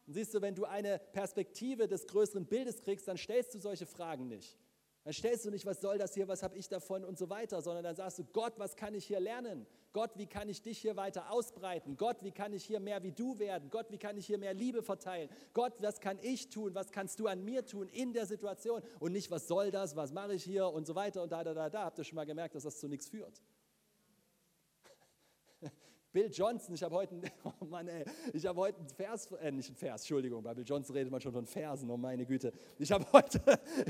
[0.07, 3.87] Und siehst du, wenn du eine Perspektive des größeren Bildes kriegst, dann stellst du solche
[3.87, 4.59] Fragen nicht.
[5.09, 7.63] Dann stellst du nicht, was soll das hier, was habe ich davon und so weiter,
[7.63, 9.67] sondern dann sagst du, Gott, was kann ich hier lernen?
[9.95, 11.97] Gott, wie kann ich dich hier weiter ausbreiten?
[11.97, 13.71] Gott, wie kann ich hier mehr wie du werden?
[13.71, 15.31] Gott, wie kann ich hier mehr Liebe verteilen?
[15.55, 16.75] Gott, was kann ich tun?
[16.75, 18.83] Was kannst du an mir tun in der Situation?
[19.01, 19.97] Und nicht, was soll das?
[19.97, 20.69] Was mache ich hier?
[20.69, 21.85] Und so weiter und da, da, da, da.
[21.87, 23.41] Habt ihr schon mal gemerkt, dass das zu nichts führt?
[26.11, 29.69] Bill Johnson, ich habe heute, oh Mann, ey, ich habe heute einen Vers, äh, nicht
[29.69, 32.51] einen Vers, Entschuldigung, bei Bill Johnson redet man schon von Versen, oh meine Güte.
[32.79, 33.43] Ich habe heute,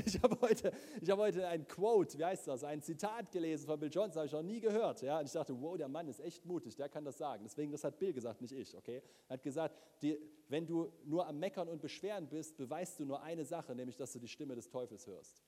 [0.05, 3.79] ich habe heute, ich habe heute ein Quote, wie heißt das, ein Zitat gelesen von
[3.79, 6.19] Bill Johnson, habe ich noch nie gehört, ja, und ich dachte, wow, der Mann ist
[6.19, 7.43] echt mutig, der kann das sagen.
[7.45, 9.01] Deswegen, das hat Bill gesagt, nicht ich, okay?
[9.29, 13.21] Er hat gesagt, die, wenn du nur am Meckern und Beschweren bist, beweist du nur
[13.21, 15.41] eine Sache, nämlich, dass du die Stimme des Teufels hörst.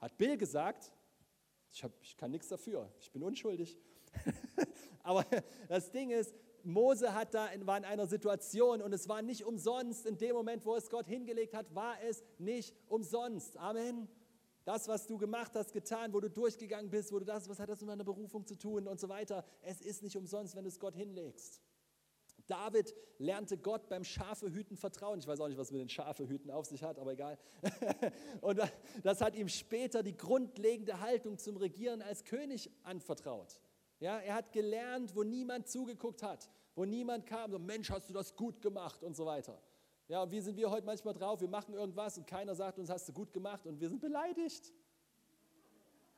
[0.00, 0.90] Hat Bill gesagt,
[1.72, 3.78] ich, hab, ich kann nichts dafür, ich bin unschuldig.
[5.02, 5.24] Aber
[5.68, 10.06] das Ding ist, Mose hat da, war in einer Situation und es war nicht umsonst.
[10.06, 13.56] In dem Moment, wo es Gott hingelegt hat, war es nicht umsonst.
[13.56, 14.08] Amen.
[14.64, 17.68] Das, was du gemacht hast, getan, wo du durchgegangen bist, wo du das, was hat
[17.68, 19.44] das mit deiner Berufung zu tun und so weiter.
[19.62, 21.60] Es ist nicht umsonst, wenn du es Gott hinlegst.
[22.46, 25.18] David lernte Gott beim Schafehüten vertrauen.
[25.18, 27.38] Ich weiß auch nicht, was mit den Schafehüten auf sich hat, aber egal.
[28.40, 28.60] Und
[29.02, 33.60] das hat ihm später die grundlegende Haltung zum Regieren als König anvertraut.
[34.02, 38.12] Ja, er hat gelernt, wo niemand zugeguckt hat, wo niemand kam, so Mensch, hast du
[38.12, 39.62] das gut gemacht und so weiter.
[40.08, 41.40] Ja, und wie sind wir heute manchmal drauf?
[41.40, 44.72] Wir machen irgendwas und keiner sagt uns, hast du gut gemacht und wir sind beleidigt.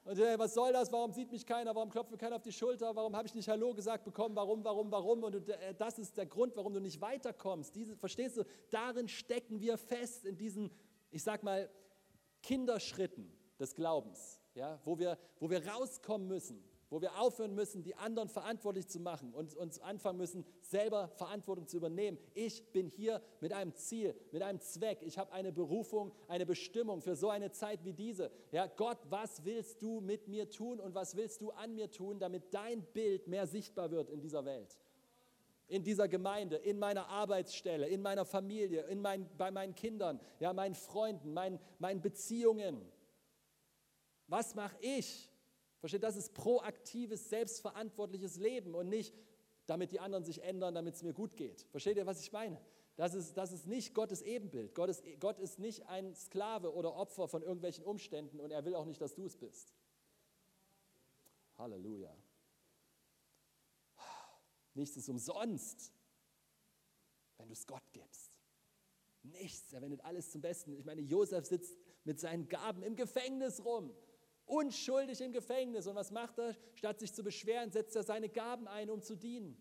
[0.05, 0.91] Und hey, was soll das?
[0.93, 1.75] Warum sieht mich keiner?
[1.75, 2.97] Warum klopft mir keiner auf die Schulter?
[2.97, 4.35] Warum habe ich nicht Hallo gesagt bekommen?
[4.35, 5.23] Warum, warum, warum?
[5.23, 7.75] Und äh, das ist der Grund, warum du nicht weiterkommst.
[7.77, 8.45] Diese, verstehst du?
[8.71, 10.71] Darin stecken wir fest in diesen,
[11.11, 11.69] ich sag mal,
[12.43, 16.65] Kinderschritten des Glaubens, ja, wo, wir, wo wir rauskommen müssen
[16.95, 21.67] wo wir aufhören müssen, die anderen verantwortlich zu machen und uns anfangen müssen, selber Verantwortung
[21.67, 22.19] zu übernehmen.
[22.35, 25.03] Ich bin hier mit einem Ziel, mit einem Zweck.
[25.03, 28.31] Ich habe eine Berufung, eine Bestimmung für so eine Zeit wie diese.
[28.53, 32.21] Ja, Gott, was willst du mit mir tun und was willst du an mir tun,
[32.21, 34.79] damit dein Bild mehr sichtbar wird in dieser Welt?
[35.67, 40.53] in dieser Gemeinde, in meiner Arbeitsstelle, in meiner Familie, in mein, bei meinen Kindern, ja,
[40.53, 42.83] meinen Freunden, meinen, meinen Beziehungen.
[44.27, 45.31] Was mache ich,
[45.85, 49.15] Versteht, das ist proaktives, selbstverantwortliches Leben und nicht,
[49.67, 51.67] damit die anderen sich ändern, damit es mir gut geht.
[51.73, 52.59] Versteht ihr, was ich meine?
[52.97, 54.75] Das ist, das ist nicht Gottes Ebenbild.
[54.75, 58.75] Gott ist, Gott ist nicht ein Sklave oder Opfer von irgendwelchen Umständen und er will
[58.75, 59.75] auch nicht, dass du es bist.
[61.59, 62.17] Halleluja.
[64.73, 65.93] Nichts ist umsonst,
[67.37, 68.33] wenn du es Gott gibst.
[69.23, 70.79] Nichts, er wendet alles zum Besten.
[70.79, 73.95] Ich meine, Josef sitzt mit seinen Gaben im Gefängnis rum
[74.47, 75.87] unschuldig im Gefängnis.
[75.87, 76.57] Und was macht er?
[76.75, 79.61] Statt sich zu beschweren, setzt er seine Gaben ein, um zu dienen.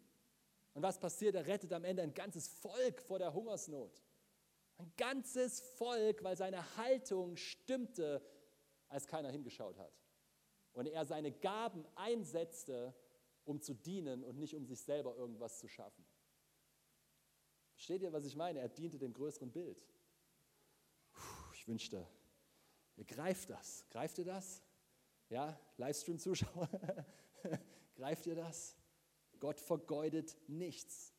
[0.73, 1.35] Und was passiert?
[1.35, 4.01] Er rettet am Ende ein ganzes Volk vor der Hungersnot.
[4.77, 8.21] Ein ganzes Volk, weil seine Haltung stimmte,
[8.89, 9.93] als keiner hingeschaut hat.
[10.73, 12.95] Und er seine Gaben einsetzte,
[13.45, 16.05] um zu dienen und nicht um sich selber irgendwas zu schaffen.
[17.73, 18.59] Versteht ihr, was ich meine?
[18.59, 19.83] Er diente dem größeren Bild.
[21.11, 22.07] Puh, ich wünschte,
[22.95, 23.85] ihr greift das.
[23.89, 24.63] Greift ihr das?
[25.33, 26.69] Ja, Livestream-Zuschauer,
[27.95, 28.77] greift ihr das?
[29.39, 31.11] Gott vergeudet nichts.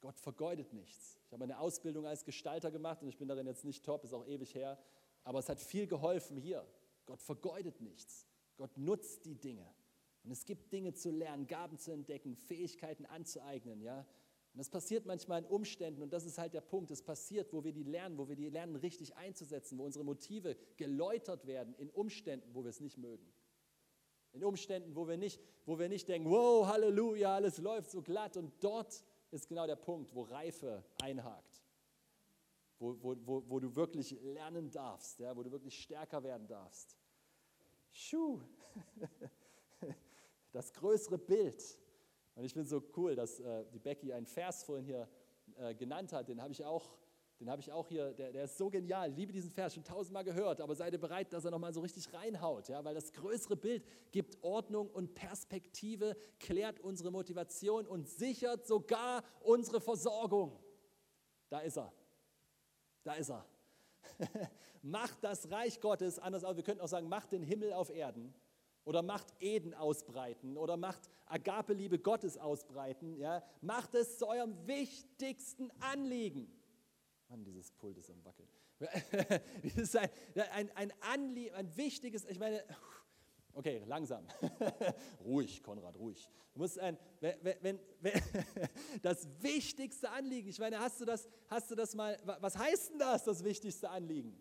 [0.00, 1.18] Gott vergeudet nichts.
[1.26, 4.14] Ich habe eine Ausbildung als Gestalter gemacht und ich bin darin jetzt nicht top, ist
[4.14, 4.78] auch ewig her,
[5.24, 6.64] aber es hat viel geholfen hier.
[7.06, 8.24] Gott vergeudet nichts.
[8.56, 9.68] Gott nutzt die Dinge.
[10.22, 14.06] Und es gibt Dinge zu lernen, Gaben zu entdecken, Fähigkeiten anzueignen, ja.
[14.54, 16.92] Und das passiert manchmal in Umständen und das ist halt der Punkt.
[16.92, 20.56] Es passiert, wo wir die lernen, wo wir die lernen, richtig einzusetzen, wo unsere Motive
[20.76, 23.26] geläutert werden in Umständen, wo wir es nicht mögen.
[24.30, 28.36] In Umständen, wo wir nicht, wo wir nicht denken, wow, Halleluja, alles läuft so glatt.
[28.36, 31.64] Und dort ist genau der Punkt, wo Reife einhakt.
[32.78, 36.96] Wo, wo, wo, wo du wirklich lernen darfst, ja, wo du wirklich stärker werden darfst.
[37.90, 38.40] Schuh.
[40.52, 41.76] Das größere Bild.
[42.34, 45.08] Und ich finde so cool, dass äh, die Becky einen Vers vorhin hier
[45.56, 46.28] äh, genannt hat.
[46.28, 46.96] Den habe ich auch,
[47.38, 48.12] den habe ich auch hier.
[48.12, 49.10] Der, der, ist so genial.
[49.10, 50.60] Ich liebe diesen Vers schon tausendmal gehört.
[50.60, 52.84] Aber seid ihr bereit, dass er nochmal so richtig reinhaut, ja?
[52.84, 59.80] Weil das größere Bild gibt Ordnung und Perspektive, klärt unsere Motivation und sichert sogar unsere
[59.80, 60.58] Versorgung.
[61.50, 61.92] Da ist er.
[63.04, 63.46] Da ist er.
[64.82, 68.34] macht das Reich Gottes, anders aus, wir könnten auch sagen, macht den Himmel auf Erden
[68.84, 73.16] oder macht Eden ausbreiten oder macht Agape-Liebe Gottes ausbreiten.
[73.16, 73.42] Ja?
[73.60, 76.50] Macht es zu eurem wichtigsten Anliegen.
[77.28, 78.48] Mann, dieses Pult ist am Wackeln.
[79.62, 80.10] das ist ein,
[80.52, 82.62] ein, ein Anliegen, ein wichtiges, ich meine,
[83.54, 84.26] okay, langsam.
[85.24, 86.28] ruhig, Konrad, ruhig.
[86.52, 88.12] Du musst ein, wenn, wenn, wenn,
[89.02, 92.98] das wichtigste Anliegen, ich meine, hast du, das, hast du das mal, was heißt denn
[92.98, 94.36] das, das wichtigste Anliegen?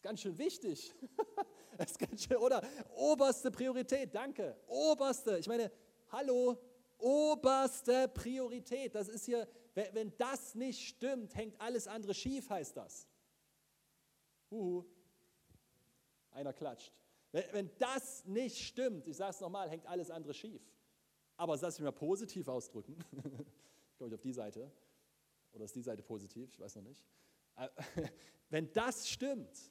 [0.00, 0.94] Ist ganz schön wichtig.
[1.78, 2.66] Ist ganz schön, oder?
[2.94, 4.56] Oberste Priorität, danke.
[4.66, 5.70] Oberste, ich meine,
[6.08, 6.58] hallo,
[6.96, 8.94] oberste Priorität.
[8.94, 13.06] Das ist hier, wenn das nicht stimmt, hängt alles andere schief, heißt das.
[14.50, 14.86] Huhu.
[16.30, 16.94] Einer klatscht.
[17.30, 20.62] Wenn das nicht stimmt, ich sage es nochmal, hängt alles andere schief.
[21.36, 22.96] Aber das lasse ich mal positiv ausdrücken.
[23.98, 24.72] glaube, ich auf die Seite.
[25.52, 26.50] Oder ist die Seite positiv?
[26.54, 27.04] Ich weiß noch nicht.
[27.56, 27.68] Äh,
[28.48, 29.70] wenn das stimmt,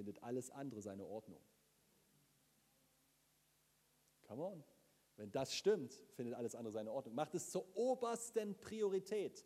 [0.00, 1.42] findet alles andere seine Ordnung.
[4.22, 4.64] Come on.
[5.16, 7.14] Wenn das stimmt, findet alles andere seine Ordnung.
[7.14, 9.44] Macht es zur obersten Priorität.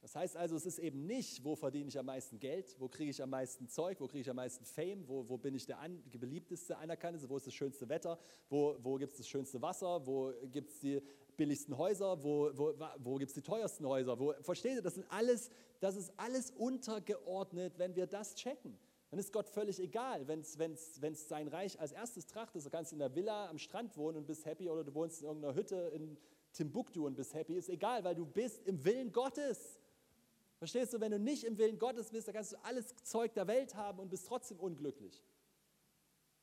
[0.00, 3.10] Das heißt also, es ist eben nicht, wo verdiene ich am meisten Geld, wo kriege
[3.10, 5.80] ich am meisten Zeug, wo kriege ich am meisten Fame, wo, wo bin ich der
[5.80, 8.16] an, beliebteste, anerkannteste, wo ist das schönste Wetter,
[8.48, 11.02] wo, wo gibt es das schönste Wasser, wo gibt es die
[11.36, 14.16] billigsten Häuser, wo, wo, wo gibt es die teuersten Häuser.
[14.16, 18.78] Wo, versteht ihr, das, sind alles, das ist alles untergeordnet, wenn wir das checken
[19.14, 22.66] dann ist Gott völlig egal, wenn es sein Reich als erstes trachtet.
[22.66, 25.28] Du kannst in der Villa am Strand wohnen und bist happy oder du wohnst in
[25.28, 26.18] irgendeiner Hütte in
[26.52, 29.78] Timbuktu und bist happy, ist egal, weil du bist im Willen Gottes.
[30.58, 33.46] Verstehst du, wenn du nicht im Willen Gottes bist, dann kannst du alles Zeug der
[33.46, 35.22] Welt haben und bist trotzdem unglücklich.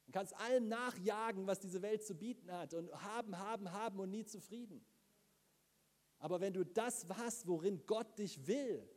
[0.06, 4.12] Du kannst allem nachjagen, was diese Welt zu bieten hat und haben, haben, haben und
[4.12, 4.82] nie zufrieden.
[6.20, 8.88] Aber wenn du das hast, worin Gott dich will,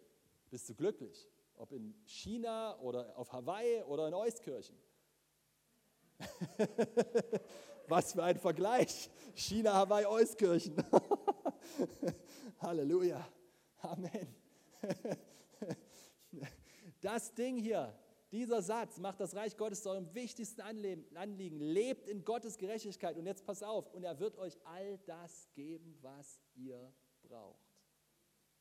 [0.48, 1.28] bist du glücklich.
[1.56, 4.76] Ob in China oder auf Hawaii oder in Euskirchen.
[7.88, 9.10] Was für ein Vergleich.
[9.34, 10.76] China, Hawaii, Euskirchen.
[12.58, 13.26] Halleluja.
[13.78, 14.34] Amen.
[17.00, 17.94] Das Ding hier,
[18.32, 21.60] dieser Satz macht das Reich Gottes zu eurem wichtigsten Anliegen.
[21.60, 23.18] Lebt in Gottes Gerechtigkeit.
[23.18, 27.62] Und jetzt pass auf, und er wird euch all das geben, was ihr braucht.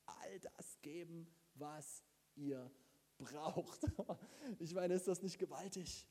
[0.06, 2.04] All das geben, was
[2.36, 2.83] ihr braucht
[3.18, 3.82] braucht.
[4.60, 6.06] Ich meine, ist das nicht gewaltig?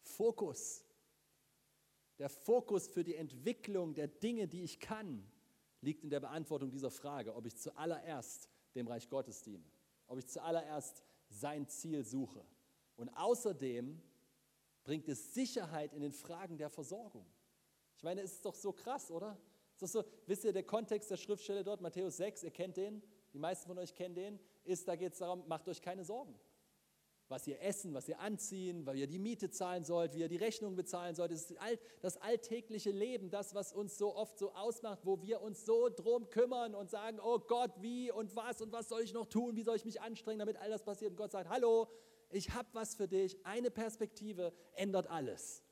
[0.00, 0.84] Fokus.
[2.18, 5.30] Der Fokus für die Entwicklung der Dinge, die ich kann,
[5.80, 9.64] liegt in der Beantwortung dieser Frage, ob ich zuallererst dem Reich Gottes diene,
[10.06, 12.44] ob ich zuallererst sein Ziel suche.
[12.96, 14.00] Und außerdem
[14.84, 17.26] bringt es Sicherheit in den Fragen der Versorgung.
[17.96, 19.38] Ich meine, es ist doch so krass, oder?
[19.80, 23.02] Ist so, wisst ihr, der Kontext der Schriftstelle dort, Matthäus 6, ihr kennt den,
[23.34, 26.38] die meisten von euch kennen den, ist, da geht es darum, macht euch keine Sorgen.
[27.28, 30.36] Was ihr essen, was ihr anziehen, weil ihr die Miete zahlen sollt, wie ihr die
[30.36, 31.32] Rechnung bezahlen sollt.
[31.32, 31.58] Das ist
[32.00, 36.28] das alltägliche Leben, das, was uns so oft so ausmacht, wo wir uns so drum
[36.28, 39.62] kümmern und sagen, oh Gott, wie und was und was soll ich noch tun, wie
[39.62, 41.12] soll ich mich anstrengen, damit all das passiert.
[41.12, 41.88] Und Gott sagt, hallo,
[42.30, 43.44] ich habe was für dich.
[43.44, 45.64] Eine Perspektive ändert alles.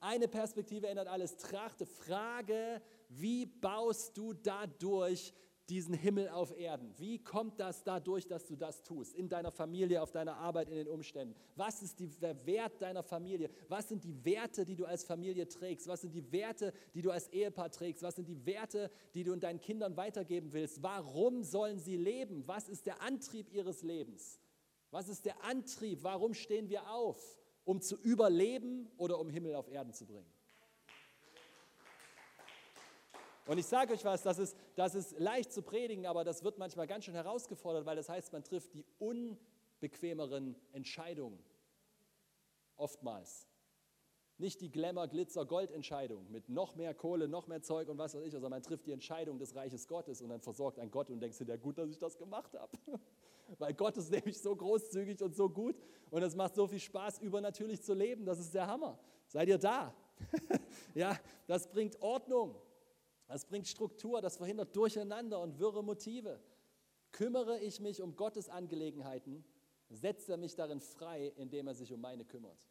[0.00, 1.38] Eine Perspektive ändert alles.
[1.38, 5.32] Trachte, frage, wie baust du dadurch
[5.68, 6.92] diesen Himmel auf Erden?
[6.98, 9.14] Wie kommt das dadurch, dass du das tust?
[9.14, 11.34] In deiner Familie, auf deiner Arbeit, in den Umständen?
[11.56, 13.50] Was ist die, der Wert deiner Familie?
[13.68, 15.86] Was sind die Werte, die du als Familie trägst?
[15.86, 18.02] Was sind die Werte, die du als Ehepaar trägst?
[18.02, 20.82] Was sind die Werte, die du deinen Kindern weitergeben willst?
[20.82, 22.46] Warum sollen sie leben?
[22.46, 24.40] Was ist der Antrieb ihres Lebens?
[24.90, 26.02] Was ist der Antrieb?
[26.02, 27.40] Warum stehen wir auf?
[27.64, 30.33] Um zu überleben oder um Himmel auf Erden zu bringen?
[33.46, 36.58] Und ich sage euch was, das ist, das ist leicht zu predigen, aber das wird
[36.58, 41.38] manchmal ganz schön herausgefordert, weil das heißt, man trifft die unbequemeren Entscheidungen.
[42.76, 43.46] Oftmals.
[44.36, 48.24] Nicht die Glamour, Glitzer, Gold-Entscheidung mit noch mehr Kohle, noch mehr Zeug und was weiß
[48.24, 51.20] ich, sondern man trifft die Entscheidung des Reiches Gottes und dann versorgt ein Gott und
[51.20, 52.76] denkst du, ja gut, dass ich das gemacht habe.
[53.58, 55.76] Weil Gott ist nämlich so großzügig und so gut
[56.10, 58.24] und es macht so viel Spaß, übernatürlich zu leben.
[58.24, 58.98] Das ist der Hammer.
[59.28, 59.94] Seid ihr da?
[60.94, 61.16] ja,
[61.46, 62.56] das bringt Ordnung.
[63.26, 66.40] Das bringt Struktur, das verhindert Durcheinander und wirre Motive.
[67.12, 69.44] Kümmere ich mich um Gottes Angelegenheiten,
[69.88, 72.68] setzt er mich darin frei, indem er sich um meine kümmert.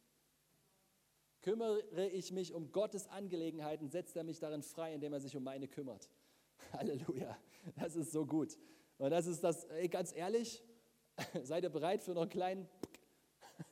[1.40, 5.44] Kümmere ich mich um Gottes Angelegenheiten, setzt er mich darin frei, indem er sich um
[5.44, 6.08] meine kümmert.
[6.72, 7.36] Halleluja,
[7.76, 8.56] das ist so gut.
[8.98, 10.62] Und das ist das, ey, ganz ehrlich,
[11.42, 12.68] seid ihr bereit für noch einen kleinen?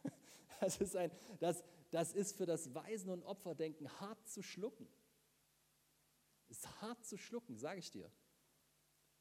[0.61, 1.11] Das ist, ein,
[1.41, 4.87] das, das ist für das Weisen- und Opferdenken hart zu schlucken.
[6.53, 8.13] Ist hart zu schlucken, sage ich dir.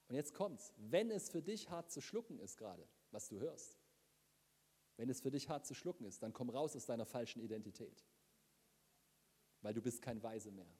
[0.09, 0.73] Und jetzt kommt's.
[0.75, 3.79] Wenn es für dich hart zu schlucken ist gerade, was du hörst,
[4.97, 8.05] wenn es für dich hart zu schlucken ist, dann komm raus aus deiner falschen Identität.
[9.61, 10.75] Weil du bist kein Weise mehr.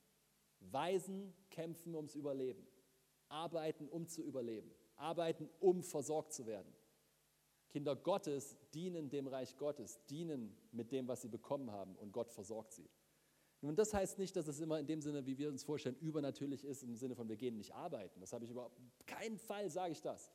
[0.59, 2.67] Weisen kämpfen ums Überleben.
[3.29, 4.75] Arbeiten, um zu überleben.
[4.97, 6.75] Arbeiten, um versorgt zu werden.
[7.69, 12.29] Kinder Gottes dienen dem Reich Gottes, dienen mit dem, was sie bekommen haben und Gott
[12.29, 12.89] versorgt sie.
[13.61, 16.65] Nun, das heißt nicht, dass es immer in dem Sinne, wie wir uns vorstellen, übernatürlich
[16.65, 18.19] ist, im Sinne von, wir gehen nicht arbeiten.
[18.19, 20.31] Das habe ich überhaupt, keinen Fall sage ich das.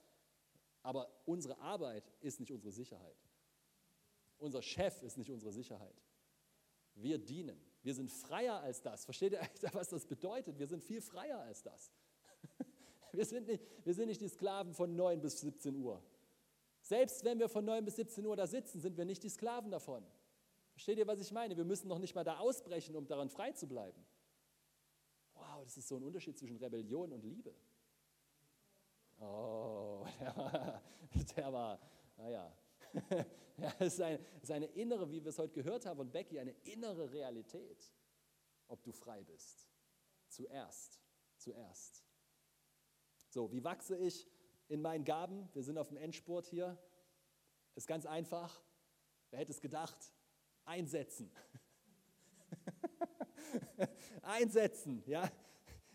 [0.82, 3.16] Aber unsere Arbeit ist nicht unsere Sicherheit.
[4.38, 6.00] Unser Chef ist nicht unsere Sicherheit.
[6.94, 7.60] Wir dienen.
[7.82, 9.04] Wir sind freier als das.
[9.04, 9.40] Versteht ihr,
[9.72, 10.58] was das bedeutet?
[10.58, 11.90] Wir sind viel freier als das.
[13.12, 16.02] Wir sind nicht, wir sind nicht die Sklaven von 9 bis 17 Uhr.
[16.82, 19.70] Selbst wenn wir von 9 bis 17 Uhr da sitzen, sind wir nicht die Sklaven
[19.70, 20.04] davon.
[20.76, 21.56] Versteht ihr, was ich meine?
[21.56, 24.04] Wir müssen noch nicht mal da ausbrechen, um daran frei zu bleiben.
[25.32, 27.54] Wow, das ist so ein Unterschied zwischen Rebellion und Liebe.
[29.18, 30.82] Oh, der war,
[31.34, 31.80] der war
[32.16, 32.56] naja.
[33.58, 34.20] Ja, es ist eine,
[34.50, 37.90] eine innere, wie wir es heute gehört haben von Becky, eine innere Realität,
[38.68, 39.70] ob du frei bist.
[40.28, 41.00] Zuerst,
[41.38, 42.04] zuerst.
[43.30, 44.28] So, wie wachse ich
[44.68, 45.48] in meinen Gaben?
[45.54, 46.78] Wir sind auf dem Endspurt hier.
[47.76, 48.62] Ist ganz einfach.
[49.30, 50.12] Wer hätte es gedacht?
[50.66, 51.30] Einsetzen.
[54.22, 55.30] einsetzen, ja.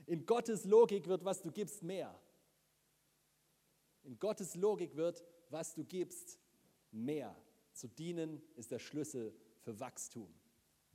[0.05, 2.17] In Gottes Logik wird, was du gibst, mehr.
[4.03, 6.39] In Gottes Logik wird, was du gibst,
[6.91, 7.36] mehr.
[7.74, 10.34] Zu dienen ist der Schlüssel für Wachstum.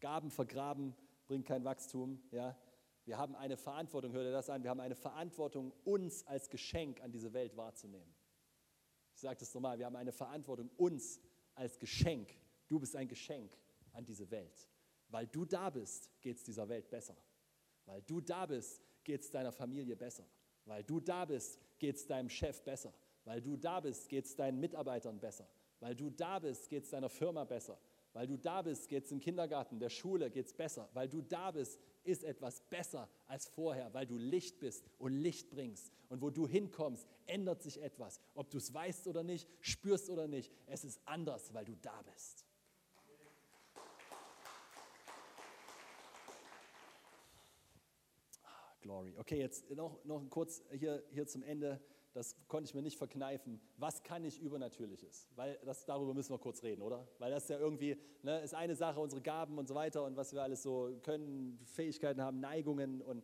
[0.01, 0.95] Gaben vergraben
[1.27, 2.57] bringt kein Wachstum, ja.
[3.05, 4.65] Wir haben eine Verantwortung, hört ihr das an?
[4.65, 8.13] Wir haben eine Verantwortung, uns als Geschenk an diese Welt wahrzunehmen.
[9.15, 11.21] Ich sage das nochmal, wir haben eine Verantwortung, uns
[11.55, 12.37] als Geschenk.
[12.67, 13.57] Du bist ein Geschenk
[13.97, 14.69] an diese Welt.
[15.09, 17.17] Weil du da bist, geht es dieser Welt besser.
[17.85, 20.27] Weil du da bist, geht es deiner Familie besser.
[20.65, 22.93] Weil du da bist, geht es deinem Chef besser.
[23.25, 25.49] Weil du da bist, geht es deinen Mitarbeitern besser.
[25.81, 27.79] Weil du da bist, geht es deiner Firma besser.
[28.13, 30.89] Weil du da bist, geht es im Kindergarten, der Schule geht es besser.
[30.95, 35.51] Weil du da bist, ist etwas besser als vorher, weil du Licht bist und Licht
[35.51, 35.93] bringst.
[36.09, 38.21] Und wo du hinkommst, ändert sich etwas.
[38.35, 42.01] Ob du es weißt oder nicht, spürst oder nicht, es ist anders, weil du da
[42.03, 42.46] bist.
[48.87, 49.15] Glory.
[49.19, 51.81] Okay, jetzt noch, noch kurz hier, hier zum Ende
[52.17, 53.61] das konnte ich mir nicht verkneifen.
[53.77, 55.29] Was kann ich Übernatürliches?
[55.37, 57.07] Weil das, darüber müssen wir kurz reden, oder?
[57.19, 60.33] Weil das ja irgendwie, ne, ist eine Sache, unsere Gaben und so weiter und was
[60.33, 63.23] wir alles so können, Fähigkeiten haben, Neigungen und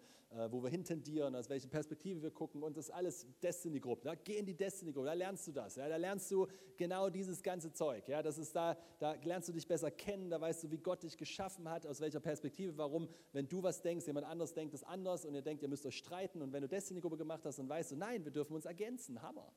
[0.50, 4.08] wo wir hintendieren, aus welche Perspektive wir gucken und das alles Destiny-Gruppe.
[4.08, 4.14] Ja?
[4.14, 5.76] Geh in die Destiny-Gruppe, da lernst du das.
[5.76, 5.88] Ja?
[5.88, 8.08] Da lernst du genau dieses ganze Zeug.
[8.08, 8.22] Ja?
[8.22, 11.16] Das ist da, da lernst du dich besser kennen, da weißt du, wie Gott dich
[11.16, 15.24] geschaffen hat, aus welcher Perspektive, warum, wenn du was denkst, jemand anders denkt es anders
[15.24, 17.92] und ihr denkt, ihr müsst euch streiten und wenn du Destiny-Gruppe gemacht hast, dann weißt
[17.92, 19.20] du, nein, wir dürfen uns ergänzen.
[19.20, 19.52] Hammer.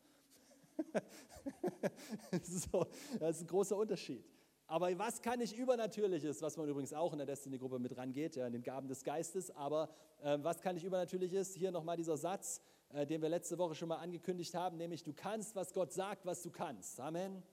[2.43, 2.85] so,
[3.19, 4.25] das ist ein großer Unterschied.
[4.67, 8.47] Aber was kann ich Übernatürliches, was man übrigens auch in der Destiny-Gruppe mit rangeht, ja,
[8.47, 9.89] in den Gaben des Geistes, aber
[10.23, 11.53] äh, was kann ich Übernatürliches?
[11.53, 15.13] Hier nochmal dieser Satz, äh, den wir letzte Woche schon mal angekündigt haben, nämlich du
[15.13, 16.99] kannst, was Gott sagt, was du kannst.
[16.99, 17.43] Amen.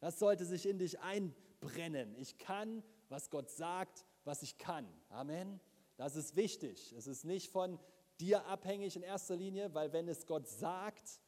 [0.00, 2.14] Das sollte sich in dich einbrennen.
[2.16, 4.86] Ich kann, was Gott sagt, was ich kann.
[5.08, 5.60] Amen.
[5.96, 6.92] Das ist wichtig.
[6.92, 7.78] Es ist nicht von
[8.20, 11.20] dir abhängig in erster Linie, weil wenn es Gott sagt,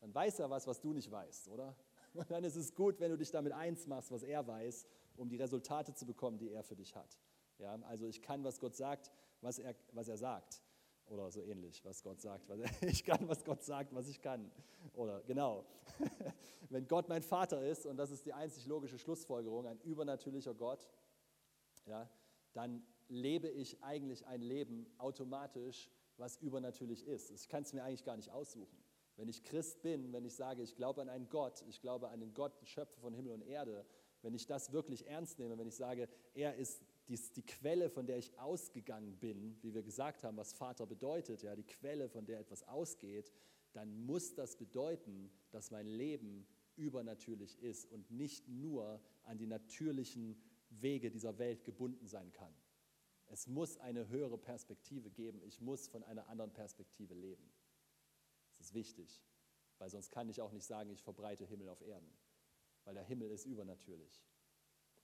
[0.00, 1.74] dann weiß er was, was du nicht weißt, oder?
[2.18, 5.28] Und dann ist es gut, wenn du dich damit eins machst, was er weiß, um
[5.28, 7.16] die Resultate zu bekommen, die er für dich hat.
[7.58, 10.60] Ja, also ich kann, was Gott sagt, was er, was er sagt.
[11.06, 12.48] Oder so ähnlich, was Gott sagt.
[12.48, 14.50] Was er, ich kann, was Gott sagt, was ich kann.
[14.94, 15.64] Oder genau.
[16.70, 20.88] Wenn Gott mein Vater ist, und das ist die einzig logische Schlussfolgerung, ein übernatürlicher Gott,
[21.86, 22.10] ja,
[22.52, 27.30] dann lebe ich eigentlich ein Leben automatisch, was übernatürlich ist.
[27.30, 28.76] Ich kann es mir eigentlich gar nicht aussuchen.
[29.18, 32.20] Wenn ich Christ bin, wenn ich sage, ich glaube an einen Gott, ich glaube an
[32.20, 33.84] den Gott, Schöpfer von Himmel und Erde,
[34.22, 38.06] wenn ich das wirklich ernst nehme, wenn ich sage, er ist die, die Quelle, von
[38.06, 42.26] der ich ausgegangen bin, wie wir gesagt haben, was Vater bedeutet, ja, die Quelle, von
[42.26, 43.32] der etwas ausgeht,
[43.72, 46.46] dann muss das bedeuten, dass mein Leben
[46.76, 50.40] übernatürlich ist und nicht nur an die natürlichen
[50.70, 52.54] Wege dieser Welt gebunden sein kann.
[53.26, 55.42] Es muss eine höhere Perspektive geben.
[55.42, 57.50] Ich muss von einer anderen Perspektive leben.
[58.68, 59.22] Ist wichtig,
[59.78, 62.12] weil sonst kann ich auch nicht sagen, ich verbreite Himmel auf Erden,
[62.84, 64.22] weil der Himmel ist übernatürlich.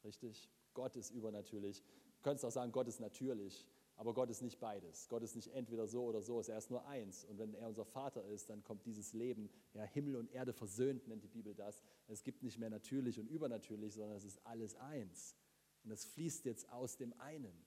[0.04, 0.50] Richtig?
[0.74, 1.82] Gott ist übernatürlich.
[1.82, 5.08] Du könntest auch sagen, Gott ist natürlich, aber Gott ist nicht beides.
[5.08, 7.24] Gott ist nicht entweder so oder so, er ist nur eins.
[7.24, 11.08] Und wenn er unser Vater ist, dann kommt dieses Leben, ja, Himmel und Erde versöhnt,
[11.08, 11.80] nennt die Bibel das.
[12.06, 15.36] Es gibt nicht mehr natürlich und übernatürlich, sondern es ist alles eins.
[15.84, 17.64] Und es fließt jetzt aus dem einen.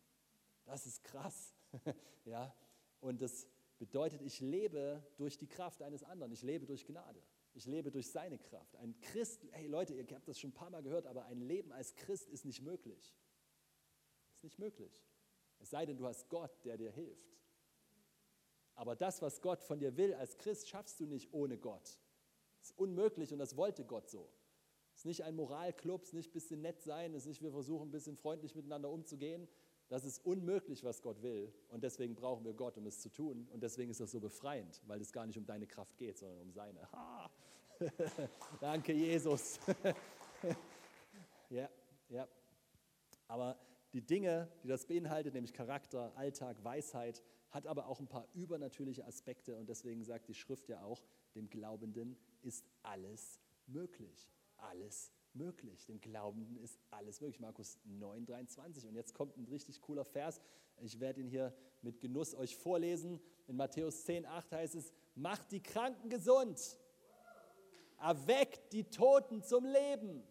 [0.63, 1.55] Das ist krass.
[2.25, 2.53] ja?
[2.99, 3.47] Und das
[3.77, 6.31] bedeutet, ich lebe durch die Kraft eines anderen.
[6.31, 7.21] Ich lebe durch Gnade.
[7.53, 8.75] Ich lebe durch seine Kraft.
[8.77, 11.71] Ein Christ, hey Leute, ihr habt das schon ein paar Mal gehört, aber ein Leben
[11.71, 13.15] als Christ ist nicht möglich.
[14.35, 15.03] Ist nicht möglich.
[15.59, 17.37] Es sei denn, du hast Gott, der dir hilft.
[18.75, 21.99] Aber das, was Gott von dir will als Christ, schaffst du nicht ohne Gott.
[22.61, 24.29] Ist unmöglich und das wollte Gott so.
[24.93, 27.41] Es ist nicht ein Moralclub, es ist nicht ein bisschen nett sein, es ist nicht,
[27.41, 29.47] wir versuchen ein bisschen freundlich miteinander umzugehen.
[29.89, 31.53] Das ist unmöglich, was Gott will.
[31.69, 33.47] Und deswegen brauchen wir Gott, um es zu tun.
[33.51, 36.41] Und deswegen ist das so befreiend, weil es gar nicht um deine Kraft geht, sondern
[36.41, 36.87] um seine.
[38.59, 39.59] Danke, Jesus.
[41.49, 41.69] ja,
[42.09, 42.27] ja.
[43.27, 43.57] Aber
[43.93, 49.05] die Dinge, die das beinhaltet, nämlich Charakter, Alltag, Weisheit, hat aber auch ein paar übernatürliche
[49.05, 49.55] Aspekte.
[49.55, 51.01] Und deswegen sagt die Schrift ja auch,
[51.35, 54.29] dem Glaubenden ist alles möglich.
[54.57, 55.85] Alles möglich.
[55.85, 57.39] Dem Glaubenden ist alles möglich.
[57.39, 58.85] Markus 9, 23.
[58.87, 60.41] Und jetzt kommt ein richtig cooler Vers.
[60.81, 63.19] Ich werde ihn hier mit Genuss euch vorlesen.
[63.47, 66.77] In Matthäus 10, 8 heißt es, macht die Kranken gesund,
[67.99, 70.23] erweckt die Toten zum Leben,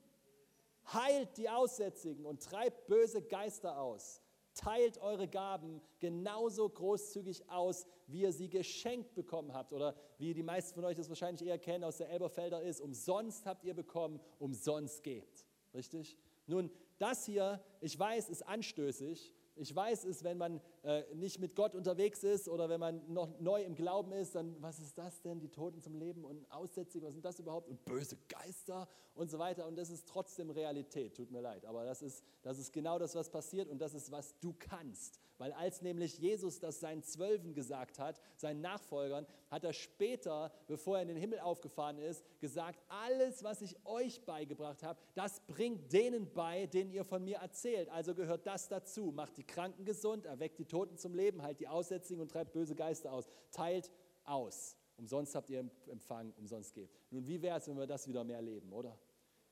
[0.92, 4.22] heilt die Aussätzigen und treibt böse Geister aus
[4.56, 9.72] teilt eure Gaben genauso großzügig aus, wie ihr sie geschenkt bekommen habt.
[9.72, 13.46] Oder wie die meisten von euch das wahrscheinlich eher kennen aus der Elberfelder ist, umsonst
[13.46, 15.46] habt ihr bekommen, umsonst gebt.
[15.74, 16.16] Richtig?
[16.46, 21.56] Nun, das hier, ich weiß, ist anstößig, ich weiß es, wenn man äh, nicht mit
[21.56, 25.20] Gott unterwegs ist oder wenn man noch neu im Glauben ist, dann was ist das
[25.20, 25.40] denn?
[25.40, 27.68] Die Toten zum Leben und Aussätzige, was sind das überhaupt?
[27.68, 29.66] Und böse Geister und so weiter.
[29.66, 31.64] Und das ist trotzdem Realität, tut mir leid.
[31.64, 35.20] Aber das ist, das ist genau das, was passiert und das ist, was du kannst.
[35.38, 40.96] Weil als nämlich Jesus das seinen Zwölfen gesagt hat, seinen Nachfolgern, hat er später, bevor
[40.96, 45.92] er in den Himmel aufgefahren ist, gesagt, alles, was ich euch beigebracht habe, das bringt
[45.92, 47.88] denen bei, denen ihr von mir erzählt.
[47.90, 49.12] Also gehört das dazu.
[49.12, 52.74] Macht die Kranken gesund, erweckt die Toten zum Leben, heilt die Aussätzigen und treibt böse
[52.74, 53.26] Geister aus.
[53.50, 53.90] Teilt
[54.24, 54.76] aus.
[54.96, 56.94] Umsonst habt ihr empfangen, umsonst gebt.
[57.10, 58.98] Nun, wie wäre es, wenn wir das wieder mehr leben, oder?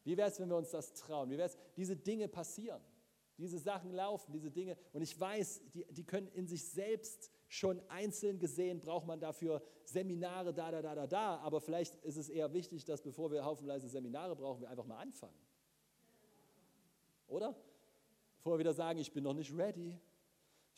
[0.04, 1.30] Wie wäre es, wenn wir uns das trauen?
[1.30, 2.82] Wie wäre es, diese Dinge passieren?
[3.36, 4.76] Diese Sachen laufen, diese Dinge.
[4.92, 9.62] Und ich weiß, die, die können in sich selbst schon einzeln gesehen, braucht man dafür
[9.84, 11.36] Seminare, da, da, da, da, da.
[11.38, 14.98] Aber vielleicht ist es eher wichtig, dass bevor wir haufenweise Seminare brauchen, wir einfach mal
[14.98, 15.34] anfangen.
[17.26, 17.56] Oder?
[18.36, 19.98] Bevor wir wieder sagen, ich bin noch nicht ready.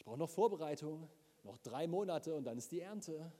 [0.06, 1.10] Brauche noch Vorbereitung.
[1.42, 3.32] Noch drei Monate und dann ist die Ernte.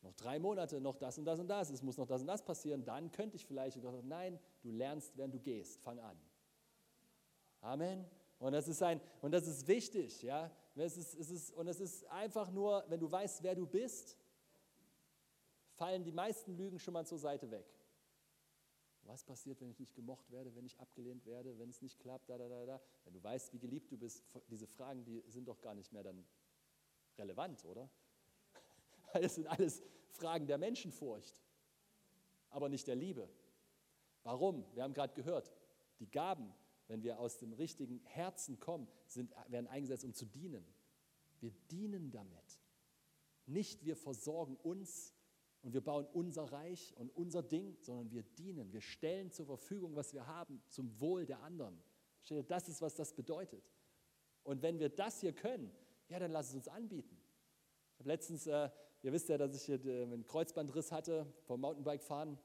[0.00, 1.70] Noch drei Monate, noch das und das und das.
[1.70, 2.84] Es muss noch das und das passieren.
[2.84, 3.78] Dann könnte ich vielleicht.
[4.04, 5.80] Nein, du lernst, während du gehst.
[5.82, 6.16] Fang an.
[7.60, 8.04] Amen.
[8.38, 10.50] Und das ist, ein, und das ist wichtig, ja.
[10.76, 14.16] Es ist, es ist, und es ist einfach nur, wenn du weißt, wer du bist,
[15.72, 17.66] fallen die meisten Lügen schon mal zur Seite weg.
[19.06, 22.28] Was passiert, wenn ich nicht gemocht werde, wenn ich abgelehnt werde, wenn es nicht klappt,
[22.28, 22.80] da, da, da, da.
[23.04, 26.02] Wenn du weißt, wie geliebt du bist, diese Fragen, die sind doch gar nicht mehr
[26.02, 26.24] dann
[27.18, 27.90] relevant, oder?
[29.12, 31.42] Weil das sind alles Fragen der Menschenfurcht,
[32.50, 33.28] aber nicht der Liebe.
[34.22, 34.64] Warum?
[34.74, 35.52] Wir haben gerade gehört,
[35.98, 36.52] die Gaben,
[36.88, 40.64] wenn wir aus dem richtigen Herzen kommen, sind, werden eingesetzt, um zu dienen.
[41.40, 42.60] Wir dienen damit.
[43.46, 45.13] Nicht wir versorgen uns
[45.64, 48.72] und wir bauen unser Reich und unser Ding, sondern wir dienen.
[48.72, 51.82] Wir stellen zur Verfügung, was wir haben, zum Wohl der anderen.
[52.48, 53.64] Das ist, was das bedeutet.
[54.44, 55.72] Und wenn wir das hier können,
[56.08, 57.16] ja, dann lass es uns anbieten.
[57.94, 58.68] Ich habe letztens äh,
[59.04, 62.38] ihr wisst ja, dass ich hier äh, einen Kreuzbandriss hatte vom Mountainbike-Fahren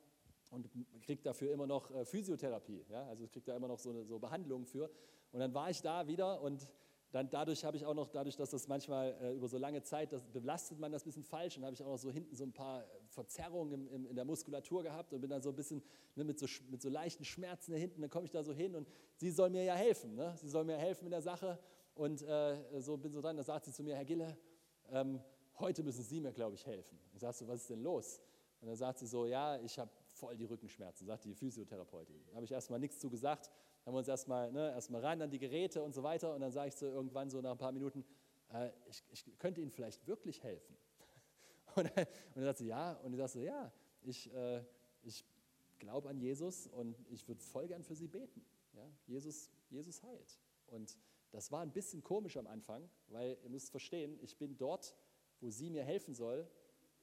[0.51, 0.69] und
[1.01, 2.85] kriege dafür immer noch äh, Physiotherapie.
[2.89, 3.05] Ja?
[3.07, 4.89] Also ich da immer noch so, eine, so Behandlungen für.
[5.31, 6.67] Und dann war ich da wieder und
[7.11, 10.13] dann dadurch habe ich auch noch, dadurch, dass das manchmal äh, über so lange Zeit,
[10.13, 12.43] das belastet man das ein bisschen falsch, und habe ich auch noch so hinten so
[12.43, 15.81] ein paar Verzerrungen im, im, in der Muskulatur gehabt und bin dann so ein bisschen
[16.15, 18.75] ne, mit, so, mit so leichten Schmerzen da hinten, dann komme ich da so hin
[18.75, 20.35] und sie soll mir ja helfen, ne?
[20.37, 21.57] sie soll mir helfen in der Sache
[21.95, 24.37] und äh, so bin so dran, da sagt sie zu mir, Herr Gille,
[24.91, 25.19] ähm,
[25.59, 26.99] heute müssen Sie mir, glaube ich, helfen.
[27.13, 28.21] Ich sage so, was ist denn los?
[28.61, 32.21] Und dann sagt sie so, ja, ich habe voll die Rückenschmerzen, sagt die Physiotherapeutin.
[32.27, 33.49] Da habe ich erstmal nichts zu gesagt,
[33.89, 36.51] haben wir uns erstmal ne, erst ran an die Geräte und so weiter und dann
[36.51, 38.05] sage ich so irgendwann so nach ein paar Minuten,
[38.53, 40.77] äh, ich, ich, könnte Ihnen vielleicht wirklich helfen.
[41.75, 43.71] Und und dann sagt sie, ja, und ich sage so, ja,
[44.01, 44.63] ich, äh,
[45.03, 45.23] ich
[45.77, 48.43] glaube an Jesus und ich würde voll gern für Sie beten.
[48.73, 50.39] Ja, Jesus, Jesus heilt.
[50.67, 50.97] Und
[51.31, 54.95] das war ein bisschen komisch am Anfang, weil ihr müsst verstehen, ich bin dort,
[55.41, 56.47] wo sie mir helfen soll,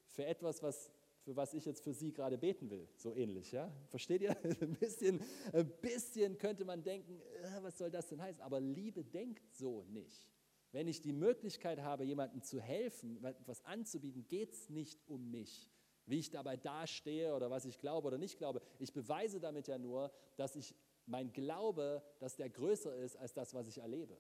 [0.09, 0.91] für etwas, was
[1.27, 2.89] für was ich jetzt für Sie gerade beten will.
[2.95, 3.69] So ähnlich, ja?
[3.89, 4.31] Versteht ihr?
[4.61, 5.21] Ein bisschen,
[5.53, 8.41] ein bisschen könnte man denken, äh, was soll das denn heißen?
[8.41, 10.31] Aber Liebe denkt so nicht.
[10.71, 15.69] Wenn ich die Möglichkeit habe, jemandem zu helfen, etwas anzubieten, geht es nicht um mich,
[16.07, 18.63] wie ich dabei dastehe oder was ich glaube oder nicht glaube.
[18.79, 23.53] Ich beweise damit ja nur, dass ich mein Glaube, dass der größer ist als das,
[23.53, 24.17] was ich erlebe.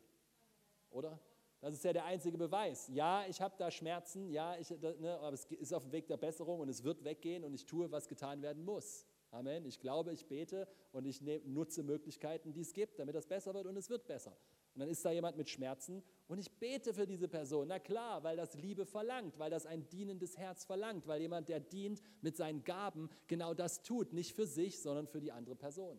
[0.90, 1.20] Oder?
[1.61, 2.88] Das ist ja der einzige Beweis.
[2.88, 6.16] Ja, ich habe da Schmerzen, ja, ich, ne, aber es ist auf dem Weg der
[6.16, 9.07] Besserung und es wird weggehen und ich tue, was getan werden muss.
[9.30, 9.64] Amen.
[9.64, 13.66] Ich glaube, ich bete und ich nutze Möglichkeiten, die es gibt, damit das besser wird
[13.66, 14.36] und es wird besser.
[14.74, 17.68] Und dann ist da jemand mit Schmerzen und ich bete für diese Person.
[17.68, 21.61] Na klar, weil das Liebe verlangt, weil das ein dienendes Herz verlangt, weil jemand, der
[21.61, 24.12] dient mit seinen Gaben, genau das tut.
[24.12, 25.98] Nicht für sich, sondern für die andere Person.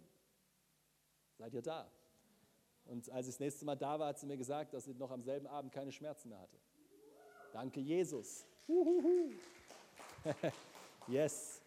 [1.38, 1.92] Seid ihr da?
[2.88, 5.12] Und als ich das nächste Mal da war, hat sie mir gesagt, dass sie noch
[5.12, 6.58] am selben Abend keine Schmerzen mehr hatte.
[7.52, 8.46] Danke, Jesus.
[11.08, 11.62] yes,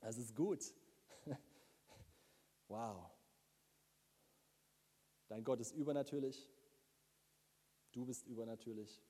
[0.00, 0.74] das ist gut.
[2.68, 3.10] wow.
[5.28, 6.48] Dein Gott ist übernatürlich.
[7.92, 9.02] Du bist übernatürlich.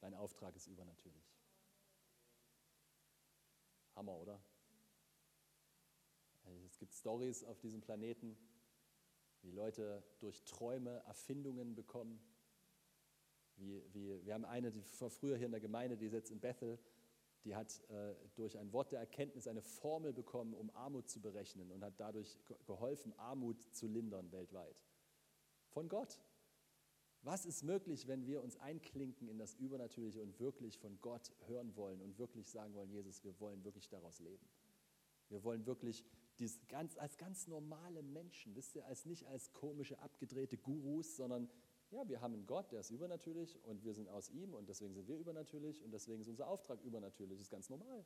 [0.00, 1.34] Dein Auftrag ist übernatürlich.
[3.94, 4.40] Hammer, oder?
[6.66, 8.36] Es gibt Stories auf diesem Planeten,
[9.44, 12.20] wie Leute durch Träume Erfindungen bekommen.
[13.56, 16.30] Wie, wie, wir haben eine, die war früher hier in der Gemeinde, die ist jetzt
[16.30, 16.78] in Bethel,
[17.44, 21.70] die hat äh, durch ein Wort der Erkenntnis eine Formel bekommen, um Armut zu berechnen
[21.70, 24.82] und hat dadurch geholfen, Armut zu lindern weltweit.
[25.68, 26.20] Von Gott.
[27.22, 31.74] Was ist möglich, wenn wir uns einklinken in das Übernatürliche und wirklich von Gott hören
[31.74, 34.46] wollen und wirklich sagen wollen, Jesus, wir wollen wirklich daraus leben.
[35.30, 36.04] Wir wollen wirklich
[36.38, 41.48] dies ganz, als ganz normale Menschen, wisst ihr, als nicht als komische, abgedrehte Gurus, sondern
[41.90, 44.94] ja, wir haben einen Gott, der ist übernatürlich und wir sind aus ihm und deswegen
[44.94, 47.38] sind wir übernatürlich und deswegen ist unser Auftrag übernatürlich.
[47.38, 48.04] Das ist ganz normal.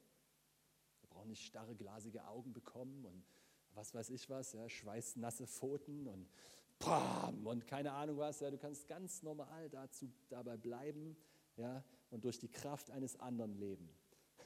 [1.00, 3.24] Wir brauchen nicht starre, glasige Augen bekommen und
[3.74, 6.28] was weiß ich was, ja, schweißnasse Pfoten und
[6.78, 8.40] Pam und keine Ahnung was.
[8.40, 11.16] Ja, du kannst ganz normal dazu, dabei bleiben
[11.56, 13.88] ja, und durch die Kraft eines anderen leben.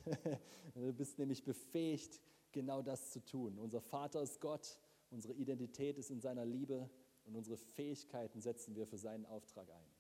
[0.74, 2.20] du bist nämlich befähigt,
[2.52, 3.58] genau das zu tun.
[3.58, 4.78] Unser Vater ist Gott,
[5.10, 6.88] unsere Identität ist in seiner Liebe
[7.24, 9.90] und unsere Fähigkeiten setzen wir für seinen Auftrag ein.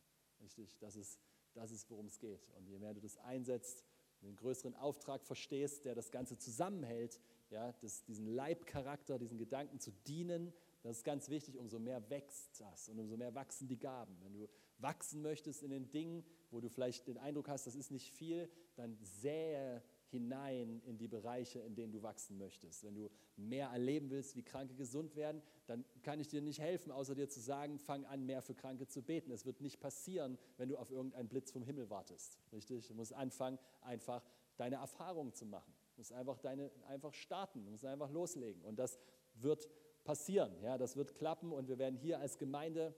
[0.40, 0.76] Richtig?
[0.78, 1.20] Das ist,
[1.54, 2.48] das ist worum es geht.
[2.56, 3.84] Und je mehr du das einsetzt,
[4.22, 9.90] den größeren Auftrag verstehst, der das Ganze zusammenhält, ja, das, diesen Leibcharakter, diesen Gedanken zu
[10.06, 14.16] dienen, das ist ganz wichtig, umso mehr wächst das und umso mehr wachsen die Gaben.
[14.22, 14.48] Wenn du
[14.78, 18.50] wachsen möchtest in den Dingen, wo du vielleicht den Eindruck hast, das ist nicht viel,
[18.74, 19.82] dann sähe
[20.12, 22.84] hinein in die Bereiche, in denen du wachsen möchtest.
[22.84, 26.92] Wenn du mehr erleben willst, wie Kranke gesund werden, dann kann ich dir nicht helfen,
[26.92, 29.32] außer dir zu sagen, fang an, mehr für Kranke zu beten.
[29.32, 32.38] Es wird nicht passieren, wenn du auf irgendeinen Blitz vom Himmel wartest.
[32.52, 32.86] Richtig?
[32.86, 34.22] Du musst anfangen, einfach
[34.56, 35.72] deine Erfahrungen zu machen.
[35.94, 38.62] Du musst einfach, deine, einfach starten, du musst einfach loslegen.
[38.62, 38.98] Und das
[39.34, 39.68] wird
[40.04, 40.52] passieren.
[40.62, 42.94] Ja, das wird klappen und wir werden hier als Gemeinde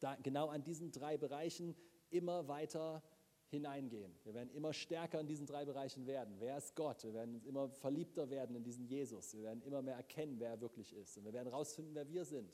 [0.00, 1.74] da, genau an diesen drei Bereichen
[2.10, 3.02] immer weiter
[3.48, 4.12] hineingehen.
[4.24, 6.34] Wir werden immer stärker in diesen drei Bereichen werden.
[6.38, 7.04] Wer ist Gott?
[7.04, 9.34] Wir werden immer verliebter werden in diesen Jesus.
[9.34, 11.16] Wir werden immer mehr erkennen, wer er wirklich ist.
[11.16, 12.52] Und wir werden herausfinden, wer wir sind.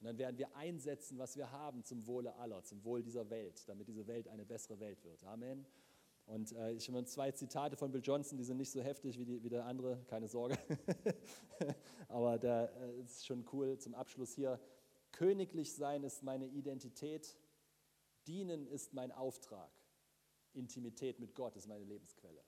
[0.00, 3.66] Und dann werden wir einsetzen, was wir haben zum Wohle aller, zum Wohl dieser Welt,
[3.66, 5.24] damit diese Welt eine bessere Welt wird.
[5.24, 5.66] Amen.
[6.26, 9.24] Und äh, ich habe zwei Zitate von Bill Johnson, die sind nicht so heftig wie,
[9.24, 10.58] die, wie der andere, keine Sorge.
[12.08, 14.60] Aber der äh, ist schon cool zum Abschluss hier.
[15.12, 17.38] Königlich sein ist meine Identität,
[18.26, 19.70] dienen ist mein Auftrag.
[20.56, 22.42] Intimität mit Gott ist meine Lebensquelle.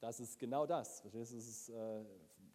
[0.00, 1.02] Das ist genau das.
[1.12, 2.04] Das ist äh,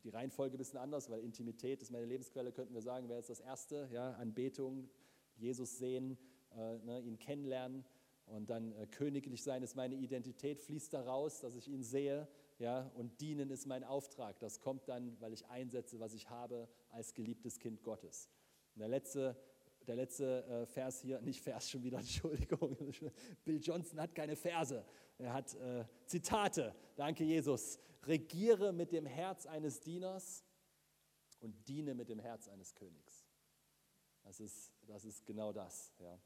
[0.04, 3.30] die Reihenfolge ein bisschen anders, weil Intimität ist meine Lebensquelle, könnten wir sagen, wäre jetzt
[3.30, 4.90] das Erste, ja, Anbetung,
[5.38, 6.18] Jesus sehen,
[6.52, 7.86] äh, ne, ihn kennenlernen.
[8.26, 12.28] Und dann äh, königlich sein ist meine Identität, fließt daraus, dass ich ihn sehe.
[12.60, 14.40] Ja, und dienen ist mein Auftrag.
[14.40, 18.30] Das kommt dann, weil ich einsetze, was ich habe als geliebtes Kind Gottes.
[18.74, 19.38] Und der letzte,
[19.88, 22.76] der letzte äh, Vers hier, nicht Vers schon wieder, Entschuldigung.
[23.46, 24.86] Bill Johnson hat keine Verse,
[25.18, 26.76] er hat äh, Zitate.
[26.96, 27.80] Danke, Jesus.
[28.04, 30.46] Regiere mit dem Herz eines Dieners
[31.40, 33.26] und diene mit dem Herz eines Königs.
[34.24, 35.94] Das ist, das ist genau das.
[36.00, 36.20] Ja.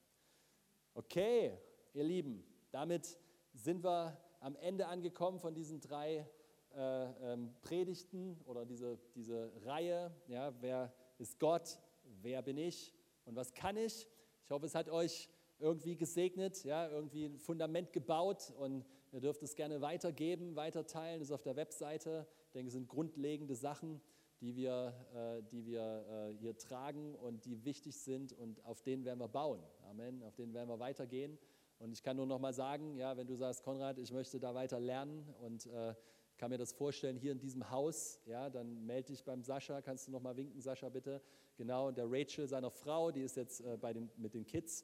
[0.94, 1.58] Okay,
[1.94, 3.18] ihr Lieben, damit
[3.54, 6.28] sind wir am Ende angekommen von diesen drei
[6.74, 10.12] äh, ähm, Predigten oder diese, diese Reihe.
[10.28, 11.80] Ja, wer ist Gott?
[12.22, 12.94] Wer bin ich?
[13.26, 14.08] Und was kann ich?
[14.44, 19.44] Ich hoffe, es hat euch irgendwie gesegnet, ja, irgendwie ein Fundament gebaut und ihr dürft
[19.44, 21.20] es gerne weitergeben, weiterteilen.
[21.20, 22.28] Das ist auf der Webseite.
[22.48, 24.02] Ich denke, es sind grundlegende Sachen,
[24.42, 29.06] die wir, äh, die wir äh, hier tragen und die wichtig sind und auf denen
[29.06, 29.62] werden wir bauen.
[29.90, 30.24] Amen.
[30.24, 31.38] Auf denen werden wir weitergehen.
[31.78, 34.54] Und ich kann nur noch mal sagen, ja, wenn du sagst, Konrad, ich möchte da
[34.54, 35.96] weiter lernen und äh,
[36.42, 40.08] kann mir das vorstellen hier in diesem Haus, ja, dann melde dich beim Sascha, kannst
[40.08, 41.22] du noch mal winken, Sascha, bitte.
[41.56, 44.84] Genau, und der Rachel, seiner Frau, die ist jetzt äh, bei den, mit den Kids.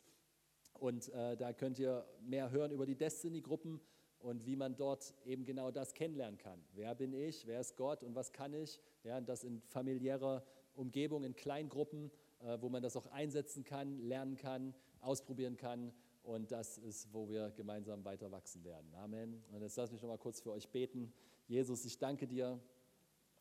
[0.76, 3.82] Und äh, da könnt ihr mehr hören über die Destiny-Gruppen
[4.20, 6.64] und wie man dort eben genau das kennenlernen kann.
[6.74, 8.80] Wer bin ich, wer ist Gott und was kann ich?
[9.04, 10.46] Ja, und das in familiärer
[10.76, 15.92] Umgebung, in Kleingruppen, äh, wo man das auch einsetzen kann, lernen kann, ausprobieren kann
[16.22, 18.94] und das ist, wo wir gemeinsam weiter wachsen werden.
[18.94, 19.44] Amen.
[19.52, 21.12] Und jetzt lass mich noch mal kurz für euch beten.
[21.48, 22.60] Jesus, ich danke dir,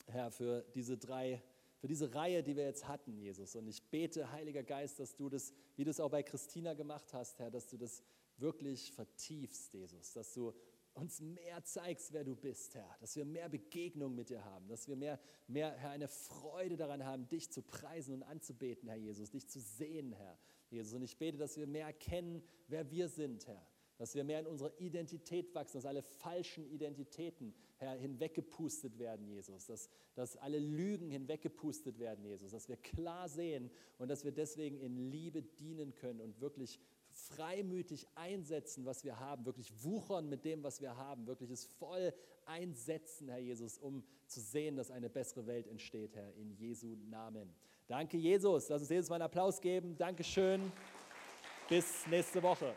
[0.07, 1.43] Herr, für diese drei,
[1.79, 3.57] für diese Reihe, die wir jetzt hatten, Jesus.
[3.57, 7.13] Und ich bete, Heiliger Geist, dass du das, wie du es auch bei Christina gemacht
[7.13, 8.03] hast, Herr, dass du das
[8.39, 10.13] wirklich vertiefst, Jesus.
[10.13, 10.55] Dass du
[10.95, 12.97] uns mehr zeigst, wer du bist, Herr.
[13.01, 14.69] Dass wir mehr Begegnung mit dir haben.
[14.69, 18.97] Dass wir mehr, mehr, Herr, eine Freude daran haben, dich zu preisen und anzubeten, Herr
[18.97, 19.31] Jesus.
[19.31, 20.39] Dich zu sehen, Herr.
[20.71, 20.95] Jesus.
[20.95, 23.67] Und ich bete, dass wir mehr erkennen, wer wir sind, Herr.
[23.99, 29.67] Dass wir mehr in unserer Identität wachsen, dass alle falschen Identitäten, Herr, hinweggepustet werden, Jesus.
[29.67, 32.51] Dass, dass alle Lügen hinweggepustet werden, Jesus.
[32.51, 36.79] Dass wir klar sehen und dass wir deswegen in Liebe dienen können und wirklich
[37.17, 42.13] freimütig einsetzen, was wir haben, wirklich wuchern mit dem, was wir haben, wirklich es voll
[42.45, 47.55] einsetzen, Herr Jesus, um zu sehen, dass eine bessere Welt entsteht, Herr, in Jesu Namen.
[47.89, 48.69] Danke, Jesus.
[48.69, 49.97] Lass uns Jesus mal einen Applaus geben.
[49.97, 50.73] Dankeschön.
[51.69, 52.75] Bis nächste Woche.